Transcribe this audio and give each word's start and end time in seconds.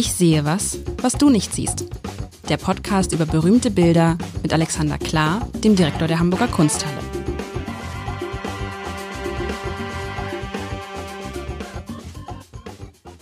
Ich 0.00 0.14
sehe 0.14 0.46
was, 0.46 0.78
was 1.02 1.12
du 1.12 1.28
nicht 1.28 1.52
siehst. 1.52 1.84
Der 2.48 2.56
Podcast 2.56 3.12
über 3.12 3.26
berühmte 3.26 3.70
Bilder 3.70 4.16
mit 4.42 4.50
Alexander 4.50 4.96
Klar, 4.96 5.46
dem 5.62 5.76
Direktor 5.76 6.08
der 6.08 6.18
Hamburger 6.18 6.48
Kunsthalle. 6.48 6.96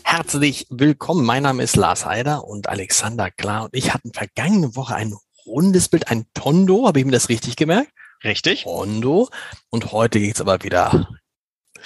Herzlich 0.04 0.68
willkommen. 0.70 1.27
Mein 1.27 1.43
Name 1.43 1.64
ist 1.64 1.75
Lars 1.75 2.06
Heider 2.06 2.45
und 2.45 2.68
Alexander 2.68 3.32
Klar 3.32 3.64
und 3.64 3.74
ich 3.74 3.92
hatten 3.92 4.12
vergangene 4.12 4.76
Woche 4.76 4.95
ein 4.95 5.16
rundes 5.46 5.88
Bild, 5.88 6.06
ein 6.06 6.26
Tondo. 6.32 6.86
Habe 6.86 7.00
ich 7.00 7.04
mir 7.04 7.10
das 7.10 7.29
richtig 7.29 7.56
gemerkt? 7.56 7.90
Richtig. 8.22 8.62
Tondo. 8.62 9.30
Und 9.70 9.90
heute 9.90 10.20
geht's 10.20 10.40
aber 10.40 10.62
wieder 10.62 11.08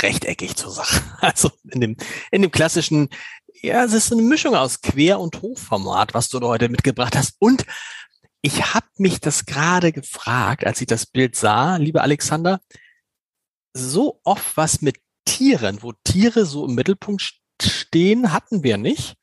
rechteckig 0.00 0.56
zur 0.56 0.70
Sache. 0.70 1.02
Also 1.22 1.52
in 1.70 1.80
dem, 1.80 1.96
in 2.32 2.42
dem 2.42 2.50
klassischen, 2.50 3.08
ja, 3.62 3.84
es 3.84 3.92
ist 3.92 4.12
eine 4.12 4.22
Mischung 4.22 4.54
aus 4.54 4.80
Quer- 4.80 5.20
und 5.20 5.40
Hochformat, 5.40 6.14
was 6.14 6.28
du 6.28 6.40
heute 6.40 6.68
mitgebracht 6.68 7.16
hast. 7.16 7.36
Und 7.38 7.64
ich 8.42 8.74
habe 8.74 8.86
mich 8.98 9.20
das 9.20 9.46
gerade 9.46 9.92
gefragt, 9.92 10.66
als 10.66 10.80
ich 10.80 10.88
das 10.88 11.06
Bild 11.06 11.36
sah, 11.36 11.76
lieber 11.76 12.02
Alexander, 12.02 12.60
so 13.72 14.20
oft 14.24 14.56
was 14.56 14.82
mit 14.82 14.96
Tieren, 15.24 15.82
wo 15.82 15.92
Tiere 16.04 16.44
so 16.44 16.66
im 16.66 16.74
Mittelpunkt 16.74 17.22
stehen, 17.62 18.32
hatten 18.32 18.64
wir 18.64 18.76
nicht. 18.76 19.14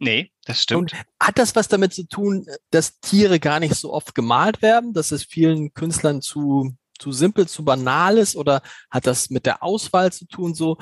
Nee, 0.00 0.32
das 0.44 0.60
stimmt. 0.60 0.92
Und 0.92 1.02
hat 1.20 1.38
das 1.38 1.54
was 1.54 1.68
damit 1.68 1.94
zu 1.94 2.08
tun, 2.08 2.46
dass 2.70 2.98
Tiere 2.98 3.38
gar 3.38 3.60
nicht 3.60 3.76
so 3.76 3.92
oft 3.92 4.14
gemalt 4.14 4.60
werden, 4.60 4.92
dass 4.92 5.12
es 5.12 5.22
vielen 5.22 5.72
Künstlern 5.72 6.20
zu 6.20 6.76
zu 6.98 7.12
simpel, 7.12 7.48
zu 7.48 7.64
banal 7.64 8.18
ist 8.18 8.36
oder 8.36 8.62
hat 8.90 9.06
das 9.06 9.30
mit 9.30 9.46
der 9.46 9.62
Auswahl 9.62 10.12
zu 10.12 10.26
tun, 10.26 10.54
so 10.54 10.78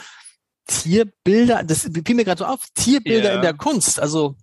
Tierbilder, 0.66 1.64
das 1.64 1.82
fiel 1.82 2.14
mir 2.14 2.24
gerade 2.24 2.38
so 2.38 2.44
auf, 2.44 2.66
Tierbilder 2.74 3.30
ja. 3.30 3.34
in 3.36 3.42
der 3.42 3.54
Kunst, 3.54 4.00
also 4.00 4.36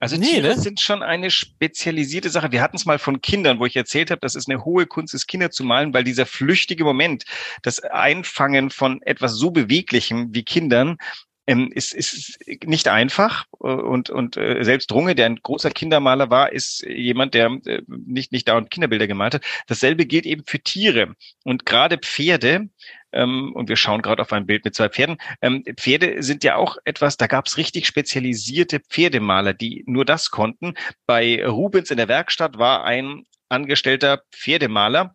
also 0.00 0.16
nee, 0.16 0.26
Tiere 0.26 0.48
ne? 0.48 0.60
sind 0.60 0.80
schon 0.80 1.02
eine 1.02 1.30
spezialisierte 1.30 2.28
Sache. 2.28 2.52
Wir 2.52 2.60
hatten 2.60 2.76
es 2.76 2.84
mal 2.84 2.98
von 2.98 3.22
Kindern, 3.22 3.58
wo 3.58 3.64
ich 3.64 3.76
erzählt 3.76 4.10
habe, 4.10 4.20
dass 4.20 4.34
es 4.34 4.48
eine 4.48 4.64
hohe 4.64 4.86
Kunst 4.86 5.14
ist, 5.14 5.26
Kinder 5.26 5.50
zu 5.50 5.64
malen, 5.64 5.94
weil 5.94 6.04
dieser 6.04 6.26
flüchtige 6.26 6.84
Moment, 6.84 7.24
das 7.62 7.80
Einfangen 7.80 8.70
von 8.70 9.00
etwas 9.02 9.32
so 9.32 9.50
Beweglichem 9.50 10.34
wie 10.34 10.42
Kindern, 10.42 10.98
ähm, 11.46 11.70
ist, 11.72 11.92
ist 11.92 12.38
nicht 12.64 12.88
einfach 12.88 13.44
äh, 13.60 13.66
und, 13.66 14.10
und 14.10 14.36
äh, 14.36 14.62
selbst 14.64 14.92
Runge, 14.92 15.14
der 15.14 15.26
ein 15.26 15.40
großer 15.42 15.70
Kindermaler 15.70 16.30
war, 16.30 16.52
ist 16.52 16.82
jemand, 16.82 17.34
der 17.34 17.46
äh, 17.66 17.82
nicht, 17.86 18.32
nicht 18.32 18.48
dauernd 18.48 18.70
Kinderbilder 18.70 19.06
gemalt 19.06 19.34
hat. 19.34 19.44
Dasselbe 19.66 20.06
gilt 20.06 20.26
eben 20.26 20.44
für 20.46 20.60
Tiere 20.60 21.14
und 21.44 21.66
gerade 21.66 21.98
Pferde, 21.98 22.68
ähm, 23.12 23.52
und 23.54 23.68
wir 23.68 23.76
schauen 23.76 24.02
gerade 24.02 24.22
auf 24.22 24.32
ein 24.32 24.46
Bild 24.46 24.64
mit 24.64 24.74
zwei 24.74 24.88
Pferden. 24.88 25.18
Ähm, 25.40 25.64
Pferde 25.76 26.22
sind 26.22 26.44
ja 26.44 26.56
auch 26.56 26.76
etwas, 26.84 27.16
da 27.16 27.26
gab 27.26 27.46
es 27.46 27.56
richtig 27.56 27.86
spezialisierte 27.86 28.80
Pferdemaler, 28.80 29.54
die 29.54 29.84
nur 29.86 30.04
das 30.04 30.30
konnten. 30.30 30.74
Bei 31.06 31.46
Rubens 31.46 31.90
in 31.90 31.96
der 31.96 32.08
Werkstatt 32.08 32.58
war 32.58 32.84
ein 32.84 33.24
angestellter 33.48 34.22
Pferdemaler, 34.32 35.14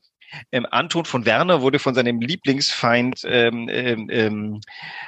ähm, 0.52 0.66
Anton 0.70 1.06
von 1.06 1.26
Werner 1.26 1.62
wurde 1.62 1.80
von 1.80 1.96
seinem 1.96 2.22
Lieblingsfeind 2.22 3.22
ähm, 3.26 3.68
ähm, 3.70 4.08
ähm 4.12 4.62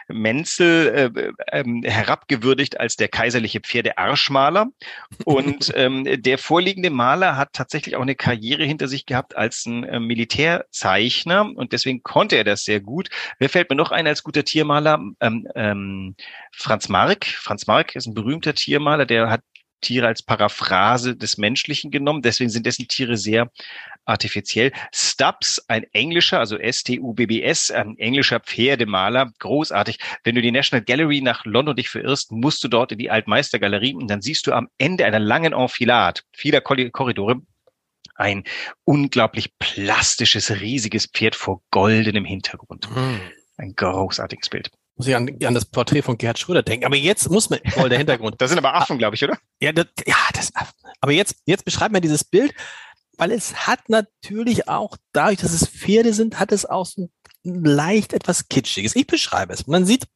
Menzel 0.08 1.14
äh, 1.16 1.32
ähm, 1.52 1.84
herabgewürdigt 1.84 2.80
als 2.80 2.96
der 2.96 3.08
kaiserliche 3.08 3.60
Pferdearschmaler. 3.60 4.68
Und 5.26 5.72
ähm, 5.76 6.06
der 6.22 6.38
vorliegende 6.38 6.90
Maler 6.90 7.38
hat 7.38 7.54
tatsächlich 7.54 7.96
auch 7.96 8.02
eine 8.02 8.16
Karriere 8.16 8.64
hinter 8.64 8.88
sich 8.88 9.06
gehabt 9.06 9.36
als 9.36 9.66
ein 9.66 9.84
äh, 9.84 10.00
Militärzeichner 10.00 11.50
und 11.56 11.74
deswegen 11.74 12.04
konnte 12.04 12.36
er 12.36 12.44
das 12.44 12.64
sehr 12.64 12.80
gut. 12.80 13.10
Wer 13.40 13.50
fällt 13.50 13.70
mir 13.70 13.76
noch 13.76 13.92
ein 13.92 14.08
als 14.08 14.24
guter 14.24 14.44
Tiermaler? 14.44 15.02
Ähm, 15.20 16.16
Franz 16.52 16.90
Mark. 16.90 17.26
Franz 17.26 17.68
Mark 17.68 17.96
ist 17.96 18.08
ein 18.08 18.14
berühmter 18.14 18.54
Tiermaler, 18.54 19.06
der 19.06 19.30
hat 19.30 19.42
Tiere 19.82 20.08
als 20.08 20.24
Paraphrase 20.24 21.16
des 21.16 21.38
Menschlichen 21.38 21.92
genommen. 21.92 22.22
Deswegen 22.22 22.50
sind 22.50 22.66
dessen 22.66 22.88
Tiere 22.88 23.18
sehr 23.18 23.52
artifiziell. 24.06 24.72
Stubbs, 24.94 25.64
ein 25.68 25.84
englischer, 25.94 26.40
also 26.40 26.58
S-T-U-B-B-S, 26.58 27.72
ein 27.72 27.98
englischer 27.98 28.40
Pferdemaler, 28.40 29.32
großartig. 29.40 30.00
Wenn 30.24 30.36
du 30.36 30.42
die 30.42 30.52
National 30.52 30.84
Gallery 30.84 31.22
nach 31.22 31.46
London 31.46 31.76
dich 31.76 31.90
verirrst, 31.90 32.32
musst 32.32 32.64
du 32.64 32.68
dort 32.68 32.92
in 32.92 32.98
die 32.98 33.12
Altmeistergalerie 33.12 33.94
und 33.94 34.10
dann 34.10 34.22
siehst 34.22 34.48
du 34.48 34.54
am 34.54 34.70
Ende 34.78 35.06
einer 35.06 35.20
langen 35.20 35.54
Enfilade 35.54 36.22
vieler 36.32 36.62
Korridore 36.62 37.42
ein 38.16 38.44
unglaublich 38.84 39.58
plastisches, 39.58 40.52
riesiges 40.62 41.08
Pferd 41.08 41.36
vor 41.36 41.62
goldenem 41.72 42.26
Hintergrund. 42.26 42.90
Mhm. 42.92 43.20
Ein 43.58 43.74
großartiges 43.76 44.50
Bild 44.50 44.72
muss 44.96 45.08
ich 45.08 45.16
an, 45.16 45.30
an 45.44 45.54
das 45.54 45.66
Porträt 45.66 46.02
von 46.02 46.18
Gerhard 46.18 46.40
Schröder 46.40 46.64
denken. 46.64 46.86
Aber 46.86 46.96
jetzt 46.96 47.30
muss 47.30 47.50
man, 47.50 47.60
voll 47.70 47.90
der 47.90 47.98
Hintergrund. 47.98 48.40
das 48.40 48.50
sind 48.50 48.58
aber 48.58 48.76
Affen, 48.76 48.98
glaube 48.98 49.16
ich, 49.16 49.24
oder? 49.24 49.38
Ja, 49.60 49.72
das, 49.72 49.88
ja, 50.06 50.16
das. 50.34 50.52
Aber 51.00 51.12
jetzt, 51.12 51.36
jetzt 51.46 51.66
beschreibt 51.66 51.94
man 51.94 52.02
dieses 52.02 52.24
Bild 52.24 52.54
weil 53.22 53.32
es 53.32 53.68
hat 53.68 53.88
natürlich 53.88 54.68
auch, 54.68 54.98
dadurch, 55.12 55.40
dass 55.42 55.54
es 55.54 55.68
Pferde 55.68 56.12
sind, 56.12 56.40
hat 56.40 56.52
es 56.52 56.66
auch 56.66 56.88
so 56.88 57.12
leicht 57.44 58.14
etwas 58.14 58.48
Kitschiges. 58.48 58.96
Ich 58.96 59.06
beschreibe 59.06 59.54
es. 59.54 59.68
Man 59.68 59.86
sieht 59.86 60.08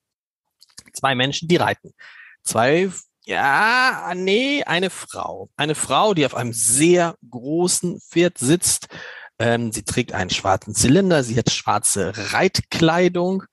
zwei 0.91 1.13
Menschen, 1.13 1.47
die 1.47 1.57
reiten. 1.57 1.93
Zwei, 2.43 2.89
ja, 3.23 4.11
nee, 4.15 4.63
eine 4.63 4.89
Frau. 4.89 5.51
Eine 5.55 5.75
Frau, 5.75 6.15
die 6.15 6.25
auf 6.25 6.33
einem 6.33 6.51
sehr 6.51 7.15
großen 7.29 7.99
Pferd 8.01 8.39
sitzt. 8.39 8.87
Ähm, 9.37 9.71
sie 9.71 9.83
trägt 9.83 10.13
einen 10.13 10.31
schwarzen 10.31 10.73
Zylinder, 10.73 11.23
sie 11.23 11.37
hat 11.37 11.51
schwarze 11.51 12.11
Reitkleidung. 12.33 13.43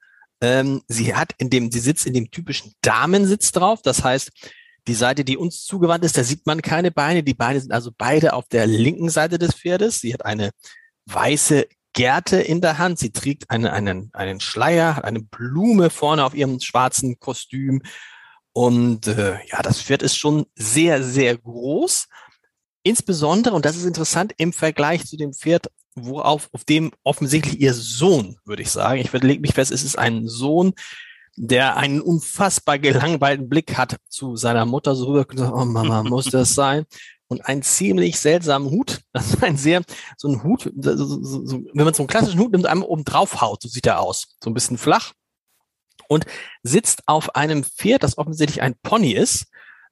Ähm, 0.43 0.83
sie 0.89 1.15
hat 1.15 1.33
in 1.39 1.49
dem, 1.49 1.71
sie 1.71 1.79
sitzt 1.79 2.05
in 2.05 2.15
dem 2.15 2.31
typischen 2.31 2.75
Damensitz 2.83 3.53
drauf. 3.53 3.81
Das 3.81 4.03
heißt, 4.03 4.31
die 4.89 4.95
Seite, 4.95 5.25
die 5.25 5.37
uns 5.37 5.65
zugewandt 5.65 6.05
ist, 6.05 6.19
da 6.19 6.25
sieht 6.25 6.45
man 6.47 6.61
keine 6.61 6.91
Beine. 6.91 7.23
Die 7.23 7.35
Beine 7.35 7.61
sind 7.61 7.71
also 7.71 7.93
beide 7.97 8.33
auf 8.33 8.49
der 8.49 8.67
linken 8.67 9.09
Seite 9.09 9.39
des 9.39 9.55
Pferdes. 9.55 10.01
Sie 10.01 10.13
hat 10.13 10.25
eine 10.25 10.51
weiße 11.07 11.67
Gerte 11.93 12.41
in 12.41 12.61
der 12.61 12.79
Hand. 12.79 12.99
Sie 12.99 13.13
trägt 13.13 13.51
einen, 13.51 13.67
einen, 13.67 14.11
einen 14.13 14.41
Schleier, 14.41 14.97
hat 14.97 15.05
eine 15.05 15.23
Blume 15.23 15.91
vorne 15.91 16.25
auf 16.25 16.35
ihrem 16.35 16.59
schwarzen 16.59 17.21
Kostüm. 17.21 17.83
Und 18.53 19.07
äh, 19.07 19.39
ja, 19.47 19.63
das 19.63 19.81
Pferd 19.81 20.03
ist 20.03 20.17
schon 20.17 20.47
sehr, 20.57 21.05
sehr 21.05 21.39
groß. 21.39 22.09
Insbesondere, 22.83 23.55
und 23.55 23.65
das 23.65 23.77
ist 23.77 23.85
interessant, 23.85 24.33
im 24.39 24.53
Vergleich 24.53 25.07
zu 25.07 25.17
dem 25.17 25.33
Pferd, 25.33 25.69
worauf, 25.95 26.49
auf 26.53 26.65
dem 26.65 26.93
offensichtlich 27.03 27.61
ihr 27.61 27.75
Sohn, 27.75 28.39
würde 28.45 28.63
ich 28.63 28.71
sagen, 28.71 29.01
ich 29.01 29.13
lege 29.13 29.41
mich 29.41 29.55
fest, 29.55 29.73
es 29.73 29.85
ist 29.85 29.99
ein 29.99 30.29
Sohn, 30.29 30.73
der 31.37 31.77
einen 31.77 32.01
unfassbar 32.01 32.79
gelangweilten 32.79 33.49
Blick 33.49 33.77
hat 33.77 33.97
zu 34.09 34.37
seiner 34.37 34.67
Mutter, 34.67 34.95
so 34.95 35.07
rüber, 35.07 35.27
oh 35.55 35.65
Mama, 35.65 36.03
muss 36.05 36.27
das 36.27 36.55
sein? 36.55 36.85
Und 37.29 37.47
einen 37.47 37.63
ziemlich 37.63 38.21
seltsamen 38.21 38.71
Hut, 38.71 39.01
das 39.13 39.35
ist 39.35 39.43
ein 39.43 39.57
sehr, 39.57 39.83
so 40.17 40.29
ein 40.29 40.43
Hut, 40.43 40.71
so, 40.77 40.97
so, 40.97 41.47
so, 41.47 41.65
wenn 41.73 41.85
man 41.85 41.95
so 41.95 42.03
einen 42.03 42.09
klassischen 42.09 42.41
Hut 42.41 42.53
nimmt, 42.53 42.67
einmal 42.67 42.89
oben 42.89 43.05
drauf 43.05 43.41
haut, 43.41 43.63
so 43.63 43.69
sieht 43.69 43.87
er 43.87 44.01
aus, 44.01 44.37
so 44.43 44.51
ein 44.51 44.55
bisschen 44.55 44.79
flach 44.79 45.13
und 46.09 46.27
sitzt 46.63 47.03
auf 47.07 47.35
einem 47.35 47.65
Pferd, 47.65 48.03
das 48.03 48.19
offensichtlich 48.19 48.63
ein 48.63 48.75
Pony 48.83 49.13
ist, 49.13 49.47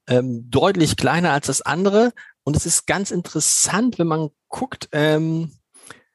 ähm, 0.07 0.51
deutlich 0.51 0.97
kleiner 0.97 1.33
als 1.33 1.47
das 1.47 1.63
andere. 1.63 2.13
Und 2.43 2.57
es 2.57 2.67
ist 2.67 2.87
ganz 2.87 3.11
interessant, 3.11 3.99
wenn 3.99 4.07
man 4.07 4.31
guckt, 4.49 4.89
ähm, 4.93 5.53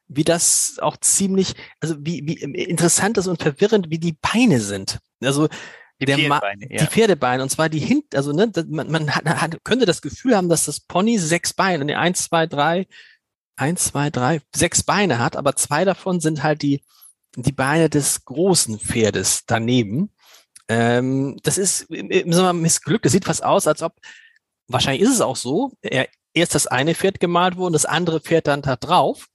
wie 0.08 0.24
das 0.24 0.78
auch 0.80 0.96
ziemlich, 0.98 1.54
also 1.80 1.96
wie, 1.98 2.26
wie 2.26 2.34
interessant 2.34 3.18
ist 3.18 3.26
und 3.26 3.42
verwirrend, 3.42 3.90
wie 3.90 3.98
die 3.98 4.16
Beine 4.20 4.60
sind. 4.60 4.98
Also 5.22 5.48
die 6.00 6.04
der 6.04 6.18
Pferdebeine, 6.18 6.66
ja. 6.70 6.76
die 6.78 6.86
Pferdebeine 6.86 7.42
und 7.42 7.48
zwar 7.48 7.68
die 7.68 7.78
hint, 7.78 8.14
also 8.14 8.32
ne, 8.32 8.52
man, 8.68 8.90
man 8.90 9.14
hat, 9.14 9.24
hat, 9.24 9.64
könnte 9.64 9.86
das 9.86 10.02
Gefühl 10.02 10.36
haben, 10.36 10.48
dass 10.48 10.66
das 10.66 10.80
Pony 10.80 11.18
sechs 11.18 11.54
Beine, 11.54 11.84
ne, 11.84 11.98
eins, 11.98 12.24
zwei, 12.24 12.46
drei, 12.46 12.86
eins, 13.56 13.84
zwei, 13.84 14.10
drei, 14.10 14.40
sechs 14.54 14.82
Beine 14.82 15.18
hat, 15.18 15.36
aber 15.36 15.56
zwei 15.56 15.84
davon 15.84 16.20
sind 16.20 16.42
halt 16.42 16.62
die 16.62 16.82
die 17.36 17.52
Beine 17.52 17.90
des 17.90 18.24
großen 18.24 18.78
Pferdes 18.78 19.44
daneben. 19.46 20.10
Ähm, 20.68 21.38
das 21.42 21.58
ist 21.58 21.82
im 21.90 22.32
Sommer 22.32 22.52
missglückt. 22.54 23.04
Das 23.04 23.12
sieht 23.12 23.26
fast 23.26 23.44
aus, 23.44 23.66
als 23.66 23.82
ob 23.82 23.94
wahrscheinlich 24.68 25.02
ist 25.02 25.12
es 25.12 25.20
auch 25.20 25.36
so. 25.36 25.72
Er, 25.82 26.08
erst 26.32 26.54
das 26.54 26.66
eine 26.66 26.94
Pferd 26.94 27.20
gemalt 27.20 27.56
wurde, 27.56 27.74
das 27.74 27.84
andere 27.84 28.20
Pferd 28.20 28.46
dann 28.46 28.62
da 28.62 28.76
drauf. 28.76 29.26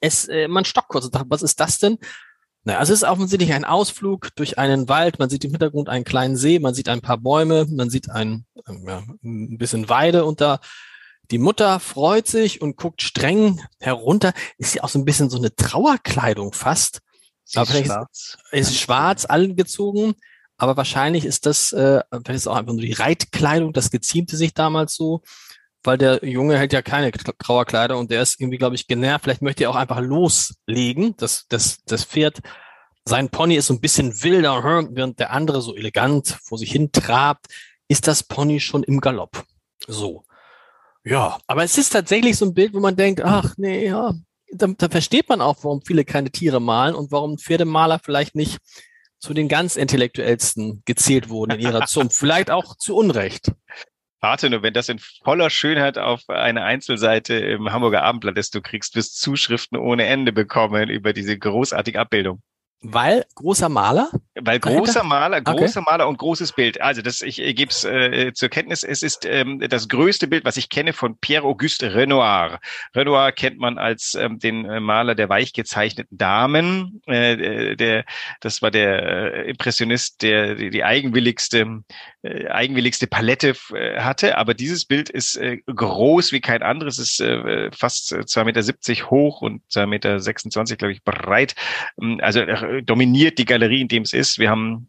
Es, 0.00 0.28
äh, 0.28 0.48
man 0.48 0.64
stockt 0.64 0.88
kurz 0.88 1.04
und 1.04 1.12
sagt, 1.12 1.26
was 1.28 1.42
ist 1.42 1.60
das 1.60 1.78
denn? 1.78 1.98
Na, 2.64 2.78
also 2.78 2.92
es 2.92 3.02
ist 3.02 3.08
offensichtlich 3.08 3.52
ein 3.52 3.64
Ausflug 3.64 4.34
durch 4.36 4.58
einen 4.58 4.88
Wald. 4.88 5.18
Man 5.18 5.28
sieht 5.28 5.44
im 5.44 5.50
Hintergrund 5.50 5.88
einen 5.88 6.04
kleinen 6.04 6.36
See, 6.36 6.58
man 6.58 6.74
sieht 6.74 6.88
ein 6.88 7.02
paar 7.02 7.18
Bäume, 7.18 7.66
man 7.70 7.90
sieht 7.90 8.10
ein, 8.10 8.46
ja, 8.86 9.02
ein 9.22 9.58
bisschen 9.58 9.88
Weide 9.88 10.24
und 10.24 10.40
da 10.40 10.60
die 11.30 11.38
Mutter 11.38 11.80
freut 11.80 12.26
sich 12.26 12.60
und 12.60 12.76
guckt 12.76 13.02
streng 13.02 13.60
herunter. 13.80 14.32
Ist 14.58 14.74
ja 14.74 14.84
auch 14.84 14.88
so 14.88 14.98
ein 14.98 15.04
bisschen 15.04 15.30
so 15.30 15.38
eine 15.38 15.54
Trauerkleidung 15.54 16.52
fast. 16.52 17.00
Sie 17.44 17.58
aber 17.58 17.74
ist 17.74 17.86
schwarz. 17.86 18.38
Ist, 18.52 18.70
ist 18.70 18.78
schwarz 18.78 19.24
angezogen, 19.24 20.14
aber 20.56 20.76
wahrscheinlich 20.76 21.24
ist 21.24 21.46
das, 21.46 21.72
äh, 21.72 22.02
vielleicht 22.10 22.36
ist 22.36 22.46
auch 22.46 22.56
einfach 22.56 22.72
nur 22.72 22.82
die 22.82 22.92
Reitkleidung, 22.92 23.72
das 23.72 23.90
geziemte 23.90 24.36
sich 24.36 24.54
damals 24.54 24.94
so 24.94 25.22
weil 25.84 25.98
der 25.98 26.24
Junge 26.24 26.58
hält 26.58 26.72
ja 26.72 26.82
keine 26.82 27.12
graue 27.12 27.64
Kleider 27.64 27.98
und 27.98 28.10
der 28.10 28.22
ist 28.22 28.40
irgendwie, 28.40 28.58
glaube 28.58 28.74
ich, 28.74 28.86
genervt. 28.86 29.24
Vielleicht 29.24 29.42
möchte 29.42 29.64
er 29.64 29.70
auch 29.70 29.76
einfach 29.76 30.00
loslegen. 30.00 31.14
Das, 31.16 31.46
das, 31.48 31.84
das 31.84 32.04
Pferd, 32.04 32.40
sein 33.04 33.28
Pony 33.28 33.56
ist 33.56 33.66
so 33.66 33.74
ein 33.74 33.80
bisschen 33.80 34.22
wilder, 34.22 34.62
während 34.92 35.20
der 35.20 35.30
andere 35.30 35.60
so 35.60 35.76
elegant 35.76 36.38
vor 36.42 36.58
sich 36.58 36.72
hin 36.72 36.90
trabt. 36.90 37.46
ist 37.86 38.08
das 38.08 38.22
Pony 38.22 38.60
schon 38.60 38.82
im 38.82 39.00
Galopp. 39.00 39.44
So. 39.86 40.24
Ja, 41.04 41.38
aber 41.46 41.64
es 41.64 41.76
ist 41.76 41.90
tatsächlich 41.90 42.36
so 42.38 42.46
ein 42.46 42.54
Bild, 42.54 42.72
wo 42.72 42.80
man 42.80 42.96
denkt, 42.96 43.22
ach 43.22 43.54
nee, 43.58 43.86
ja, 43.86 44.14
da, 44.50 44.68
da 44.68 44.88
versteht 44.88 45.28
man 45.28 45.42
auch, 45.42 45.58
warum 45.62 45.82
viele 45.82 46.04
keine 46.04 46.30
Tiere 46.30 46.60
malen 46.60 46.94
und 46.94 47.12
warum 47.12 47.36
Pferdemaler 47.36 47.98
vielleicht 47.98 48.34
nicht 48.34 48.58
zu 49.18 49.34
den 49.34 49.48
ganz 49.48 49.76
intellektuellsten 49.76 50.82
gezählt 50.84 51.28
wurden 51.28 51.52
in 51.52 51.60
ihrer 51.60 51.86
Zunft. 51.86 52.16
vielleicht 52.18 52.50
auch 52.50 52.76
zu 52.76 52.96
Unrecht. 52.96 53.52
Warte 54.24 54.48
nur, 54.48 54.62
wenn 54.62 54.72
das 54.72 54.88
in 54.88 54.98
voller 54.98 55.50
Schönheit 55.50 55.98
auf 55.98 56.22
eine 56.30 56.64
Einzelseite 56.64 57.34
im 57.34 57.70
Hamburger 57.70 58.02
Abendblatt 58.04 58.38
ist, 58.38 58.54
du 58.54 58.62
kriegst, 58.62 58.96
wirst 58.96 59.20
Zuschriften 59.20 59.76
ohne 59.76 60.06
Ende 60.06 60.32
bekommen 60.32 60.88
über 60.88 61.12
diese 61.12 61.38
großartige 61.38 62.00
Abbildung. 62.00 62.40
Weil 62.86 63.24
großer 63.34 63.70
Maler? 63.70 64.10
Weil 64.34 64.60
großer 64.60 65.04
Maler, 65.04 65.40
großer 65.40 65.80
okay. 65.80 65.90
Maler 65.90 66.08
und 66.08 66.18
großes 66.18 66.52
Bild. 66.52 66.80
Also 66.82 67.00
das, 67.00 67.22
ich, 67.22 67.40
ich 67.40 67.56
gebe 67.56 67.70
es 67.70 67.84
äh, 67.84 68.32
zur 68.34 68.50
Kenntnis, 68.50 68.82
es 68.82 69.02
ist 69.02 69.24
ähm, 69.24 69.58
das 69.60 69.88
größte 69.88 70.26
Bild, 70.26 70.44
was 70.44 70.58
ich 70.58 70.68
kenne 70.68 70.92
von 70.92 71.16
Pierre-Auguste 71.18 71.94
Renoir. 71.94 72.60
Renoir 72.94 73.32
kennt 73.32 73.58
man 73.58 73.78
als 73.78 74.14
ähm, 74.14 74.38
den 74.38 74.66
äh, 74.66 74.80
Maler 74.80 75.14
der 75.14 75.30
weich 75.30 75.54
gezeichneten 75.54 76.18
Damen. 76.18 77.00
Äh, 77.06 77.74
der, 77.76 78.04
das 78.40 78.60
war 78.60 78.70
der 78.70 79.02
äh, 79.34 79.50
Impressionist, 79.50 80.20
der 80.20 80.54
die, 80.54 80.68
die 80.68 80.84
eigenwilligste, 80.84 81.84
äh, 82.24 82.48
eigenwilligste 82.48 83.06
Palette 83.06 83.54
äh, 83.74 84.00
hatte. 84.00 84.38
Aber 84.38 84.54
dieses 84.54 84.86
Bild 84.86 85.10
ist 85.10 85.36
äh, 85.36 85.58
groß 85.66 86.32
wie 86.32 86.40
kein 86.40 86.62
anderes. 86.62 86.98
Es 86.98 87.12
ist 87.12 87.20
äh, 87.20 87.70
fast 87.70 88.14
2,70 88.14 88.44
Meter 88.44 89.10
hoch 89.10 89.42
und 89.42 89.62
2,26 89.70 90.58
Meter, 90.58 90.76
glaube 90.76 90.92
ich, 90.92 91.04
breit. 91.04 91.54
Ähm, 92.00 92.20
also 92.22 92.40
äh, 92.40 92.82
dominiert 92.82 93.38
die 93.38 93.44
Galerie, 93.44 93.82
in 93.82 93.88
dem 93.88 94.04
es 94.04 94.14
ist. 94.14 94.38
Wir 94.38 94.48
haben 94.48 94.88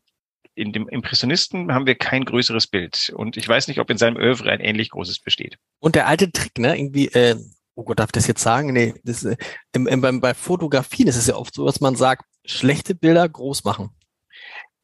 in 0.56 0.72
dem 0.72 0.88
Impressionisten 0.88 1.74
haben 1.74 1.86
wir 1.86 1.96
kein 1.96 2.24
größeres 2.24 2.68
Bild. 2.68 3.12
Und 3.14 3.36
ich 3.36 3.48
weiß 3.48 3.68
nicht, 3.68 3.80
ob 3.80 3.90
in 3.90 3.98
seinem 3.98 4.16
Övre 4.16 4.52
ein 4.52 4.62
ähnlich 4.62 4.90
großes 4.90 5.20
besteht. 5.20 5.58
Und 5.80 5.96
der 5.96 6.08
alte 6.08 6.32
Trick, 6.32 6.58
ne, 6.58 6.78
irgendwie, 6.78 7.08
äh, 7.08 7.36
oh 7.76 7.84
Gott, 7.84 8.00
darf 8.00 8.08
ich 8.08 8.14
das 8.14 8.28
jetzt 8.28 8.42
sagen? 8.42 8.72
Nee, 8.72 8.94
das, 9.04 9.26
äh, 9.26 9.36
im, 9.74 9.88
im, 9.88 10.22
bei 10.22 10.34
Fotografien 10.34 11.10
ist 11.10 11.18
es 11.18 11.28
ja 11.28 11.36
oft 11.36 11.54
so, 11.54 11.66
dass 11.66 11.82
man 11.82 11.98
sagt, 11.98 12.24
schlechte 12.46 12.96
Bilder 12.96 13.28
groß 13.28 13.66
machen. 13.66 13.90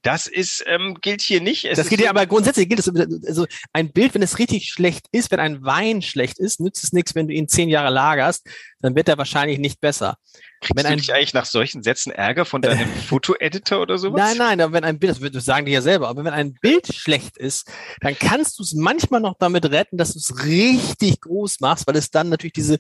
Das 0.03 0.25
ist, 0.25 0.63
ähm, 0.68 0.98
gilt 1.00 1.21
hier 1.21 1.42
nicht. 1.42 1.65
Es 1.65 1.77
das 1.77 1.89
gilt 1.89 2.01
ja, 2.01 2.09
aber 2.09 2.25
grundsätzlich 2.25 2.68
gilt 2.68 2.80
es, 2.80 2.89
also 3.27 3.45
ein 3.71 3.92
Bild, 3.92 4.15
wenn 4.15 4.24
es 4.24 4.39
richtig 4.39 4.69
schlecht 4.69 5.06
ist, 5.12 5.30
wenn 5.30 5.39
ein 5.39 5.63
Wein 5.63 6.01
schlecht 6.01 6.39
ist, 6.39 6.59
nützt 6.59 6.83
es 6.83 6.92
nichts, 6.92 7.13
wenn 7.13 7.27
du 7.27 7.33
ihn 7.33 7.48
zehn 7.48 7.69
Jahre 7.69 7.92
lagerst, 7.92 8.48
dann 8.80 8.95
wird 8.95 9.09
er 9.09 9.18
wahrscheinlich 9.18 9.59
nicht 9.59 9.80
besser. 9.80 10.18
Kriegst 10.62 10.75
wenn 10.75 10.83
du 10.86 10.92
ein, 10.92 10.98
dich 10.98 11.13
eigentlich 11.13 11.33
nach 11.33 11.45
solchen 11.45 11.83
Sätzen 11.83 12.12
Ärger 12.12 12.45
von 12.45 12.62
deinem 12.62 12.89
Fotoeditor 13.07 13.81
oder 13.81 13.98
sowas? 14.00 14.19
Nein, 14.19 14.38
nein, 14.38 14.62
aber 14.62 14.74
wenn 14.74 14.83
ein 14.83 14.98
Bild, 14.98 15.36
das 15.36 15.45
sagen 15.45 15.68
die 15.68 15.71
ja 15.71 15.81
selber, 15.81 16.09
aber 16.09 16.25
wenn 16.25 16.33
ein 16.33 16.53
Bild 16.53 16.94
schlecht 16.94 17.38
ist, 17.38 17.69
dann 18.00 18.18
kannst 18.18 18.57
du 18.57 18.63
es 18.63 18.74
manchmal 18.74 19.21
noch 19.21 19.36
damit 19.38 19.65
retten, 19.65 19.98
dass 19.98 20.13
du 20.13 20.19
es 20.19 20.45
richtig 20.45 21.21
groß 21.21 21.59
machst, 21.59 21.86
weil 21.86 21.95
es 21.95 22.09
dann 22.09 22.30
natürlich 22.30 22.53
diese 22.53 22.80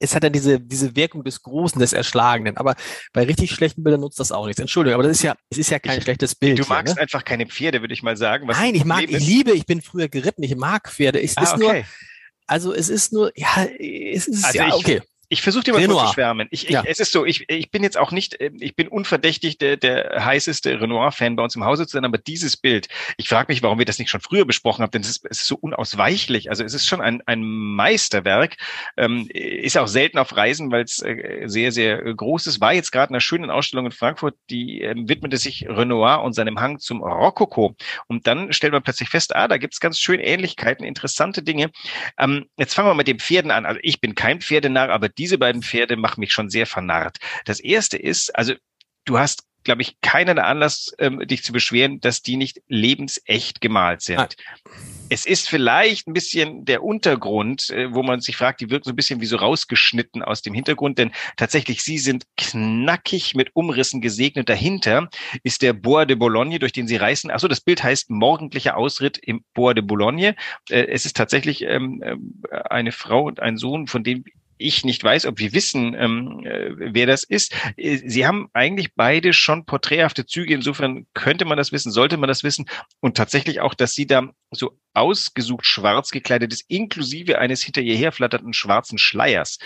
es 0.00 0.14
hat 0.14 0.24
ja 0.24 0.30
diese, 0.30 0.58
diese 0.58 0.96
Wirkung 0.96 1.22
des 1.22 1.42
Großen, 1.42 1.78
des 1.78 1.92
Erschlagenen. 1.92 2.56
Aber 2.56 2.74
bei 3.12 3.24
richtig 3.24 3.52
schlechten 3.52 3.84
Bildern 3.84 4.00
nutzt 4.00 4.18
das 4.18 4.32
auch 4.32 4.46
nichts. 4.46 4.58
Entschuldigung, 4.58 4.94
aber 4.94 5.02
das 5.04 5.18
ist 5.18 5.22
ja, 5.22 5.36
es 5.50 5.58
ist 5.58 5.70
ja 5.70 5.78
kein 5.78 5.98
ich, 5.98 6.04
schlechtes 6.04 6.34
Bild. 6.34 6.58
Du 6.58 6.66
magst 6.66 6.94
hier, 6.94 6.96
ne? 6.96 7.02
einfach 7.02 7.24
keine 7.24 7.46
Pferde, 7.46 7.82
würde 7.82 7.94
ich 7.94 8.02
mal 8.02 8.16
sagen. 8.16 8.46
Nein, 8.46 8.74
ich 8.74 8.84
mag, 8.84 9.02
ich 9.02 9.24
liebe, 9.24 9.52
ich 9.52 9.66
bin 9.66 9.82
früher 9.82 10.08
geritten, 10.08 10.42
ich 10.42 10.56
mag 10.56 10.90
Pferde. 10.90 11.22
Es 11.22 11.36
ah, 11.36 11.42
ist 11.42 11.52
okay. 11.52 11.62
nur, 11.62 11.84
also 12.46 12.74
es 12.74 12.88
ist 12.88 13.12
nur, 13.12 13.30
ja, 13.36 13.66
es 13.78 14.26
ist, 14.26 14.44
also 14.44 14.58
ja, 14.58 14.74
okay 14.74 15.02
ich 15.32 15.42
versuche 15.42 15.62
dir 15.62 15.72
mal 15.72 15.80
Renoir. 15.80 16.08
zu 16.08 16.14
schwärmen. 16.14 16.48
Ich, 16.50 16.64
ich, 16.64 16.70
ja. 16.70 16.82
Es 16.84 16.98
ist 16.98 17.12
so, 17.12 17.24
ich, 17.24 17.48
ich 17.48 17.70
bin 17.70 17.84
jetzt 17.84 17.96
auch 17.96 18.10
nicht, 18.10 18.40
äh, 18.40 18.50
ich 18.58 18.74
bin 18.74 18.88
unverdächtig 18.88 19.58
der, 19.58 19.76
der 19.76 20.24
heißeste 20.24 20.80
Renoir-Fan 20.80 21.36
bei 21.36 21.44
uns 21.44 21.54
im 21.54 21.64
Hause 21.64 21.86
zu 21.86 21.92
sein, 21.92 22.04
aber 22.04 22.18
dieses 22.18 22.56
Bild, 22.56 22.88
ich 23.16 23.28
frage 23.28 23.52
mich, 23.52 23.62
warum 23.62 23.78
wir 23.78 23.84
das 23.84 24.00
nicht 24.00 24.10
schon 24.10 24.20
früher 24.20 24.44
besprochen 24.44 24.82
haben, 24.82 24.90
denn 24.90 25.02
es 25.02 25.08
ist, 25.08 25.26
es 25.30 25.42
ist 25.42 25.46
so 25.46 25.54
unausweichlich. 25.54 26.50
Also 26.50 26.64
es 26.64 26.74
ist 26.74 26.84
schon 26.84 27.00
ein, 27.00 27.22
ein 27.26 27.44
Meisterwerk, 27.44 28.56
ähm, 28.96 29.28
ist 29.32 29.78
auch 29.78 29.86
selten 29.86 30.18
auf 30.18 30.36
Reisen, 30.36 30.72
weil 30.72 30.82
es 30.82 31.00
äh, 31.00 31.44
sehr, 31.46 31.70
sehr 31.70 32.02
groß 32.02 32.48
ist. 32.48 32.60
War 32.60 32.72
jetzt 32.72 32.90
gerade 32.90 33.10
in 33.10 33.14
einer 33.14 33.20
schönen 33.20 33.52
Ausstellung 33.52 33.86
in 33.86 33.92
Frankfurt, 33.92 34.34
die 34.50 34.80
ähm, 34.80 35.08
widmete 35.08 35.36
sich 35.36 35.64
Renoir 35.68 36.24
und 36.24 36.32
seinem 36.32 36.58
Hang 36.58 36.80
zum 36.80 37.04
Rokoko. 37.04 37.76
Und 38.08 38.26
dann 38.26 38.52
stellt 38.52 38.72
man 38.72 38.82
plötzlich 38.82 39.08
fest, 39.08 39.36
ah, 39.36 39.46
da 39.46 39.58
gibt's 39.58 39.78
ganz 39.78 40.00
schön 40.00 40.18
Ähnlichkeiten, 40.18 40.84
interessante 40.84 41.44
Dinge. 41.44 41.70
Ähm, 42.18 42.46
jetzt 42.56 42.74
fangen 42.74 42.88
wir 42.88 42.94
mit 42.94 43.06
den 43.06 43.20
Pferden 43.20 43.52
an. 43.52 43.64
Also 43.64 43.78
ich 43.84 44.00
bin 44.00 44.16
kein 44.16 44.40
Pferdenarr, 44.40 44.90
aber 44.90 45.08
diese 45.20 45.36
beiden 45.36 45.62
Pferde 45.62 45.96
machen 45.96 46.20
mich 46.20 46.32
schon 46.32 46.48
sehr 46.48 46.66
vernarrt. 46.66 47.18
Das 47.44 47.60
erste 47.60 47.98
ist, 47.98 48.34
also 48.34 48.54
du 49.04 49.18
hast 49.18 49.44
glaube 49.64 49.82
ich, 49.82 50.00
keinen 50.00 50.38
Anlass, 50.38 50.94
ähm, 50.98 51.26
dich 51.26 51.44
zu 51.44 51.52
beschweren, 51.52 52.00
dass 52.00 52.22
die 52.22 52.36
nicht 52.36 52.60
lebensecht 52.68 53.60
gemalt 53.60 54.02
sind. 54.02 54.18
Ah. 54.18 54.28
Es 55.12 55.26
ist 55.26 55.48
vielleicht 55.48 56.06
ein 56.06 56.12
bisschen 56.12 56.64
der 56.64 56.82
Untergrund, 56.84 57.68
äh, 57.70 57.92
wo 57.92 58.02
man 58.02 58.20
sich 58.20 58.36
fragt, 58.36 58.60
die 58.60 58.70
wirken 58.70 58.84
so 58.84 58.90
ein 58.90 58.96
bisschen 58.96 59.20
wie 59.20 59.26
so 59.26 59.36
rausgeschnitten 59.36 60.22
aus 60.22 60.40
dem 60.42 60.54
Hintergrund, 60.54 60.98
denn 60.98 61.12
tatsächlich, 61.36 61.82
sie 61.82 61.98
sind 61.98 62.24
knackig 62.36 63.34
mit 63.34 63.50
Umrissen 63.54 64.00
gesegnet. 64.00 64.48
Dahinter 64.48 65.10
ist 65.42 65.62
der 65.62 65.72
Bois 65.72 66.06
de 66.06 66.16
Boulogne, 66.16 66.58
durch 66.58 66.72
den 66.72 66.86
sie 66.86 66.96
reißen. 66.96 67.30
Achso, 67.30 67.48
das 67.48 67.60
Bild 67.60 67.82
heißt 67.82 68.08
morgendlicher 68.08 68.76
Ausritt 68.76 69.18
im 69.18 69.44
Bois 69.52 69.74
de 69.74 69.82
Boulogne. 69.82 70.36
Äh, 70.70 70.86
es 70.86 71.04
ist 71.04 71.16
tatsächlich 71.16 71.62
ähm, 71.62 72.02
äh, 72.02 72.16
eine 72.70 72.92
Frau 72.92 73.24
und 73.24 73.40
ein 73.40 73.56
Sohn, 73.56 73.88
von 73.88 74.04
dem 74.04 74.24
ich 74.60 74.84
nicht 74.84 75.02
weiß, 75.02 75.26
ob 75.26 75.38
wir 75.38 75.52
wissen, 75.52 75.94
ähm, 75.94 76.44
äh, 76.44 76.94
wer 76.94 77.06
das 77.06 77.22
ist. 77.22 77.54
Äh, 77.76 77.98
sie 78.04 78.26
haben 78.26 78.48
eigentlich 78.52 78.94
beide 78.94 79.32
schon 79.32 79.64
porträthafte 79.64 80.26
Züge. 80.26 80.54
Insofern 80.54 81.06
könnte 81.14 81.44
man 81.44 81.56
das 81.56 81.72
wissen, 81.72 81.90
sollte 81.90 82.16
man 82.16 82.28
das 82.28 82.44
wissen. 82.44 82.66
Und 83.00 83.16
tatsächlich 83.16 83.60
auch, 83.60 83.74
dass 83.74 83.94
sie 83.94 84.06
da 84.06 84.30
so 84.50 84.78
ausgesucht 84.92 85.64
schwarz 85.66 86.10
gekleidet 86.10 86.52
ist, 86.52 86.64
inklusive 86.68 87.38
eines 87.38 87.62
hinter 87.62 87.80
ihr 87.80 87.96
herflatternden 87.96 88.52
schwarzen 88.52 88.98
Schleiers 88.98 89.58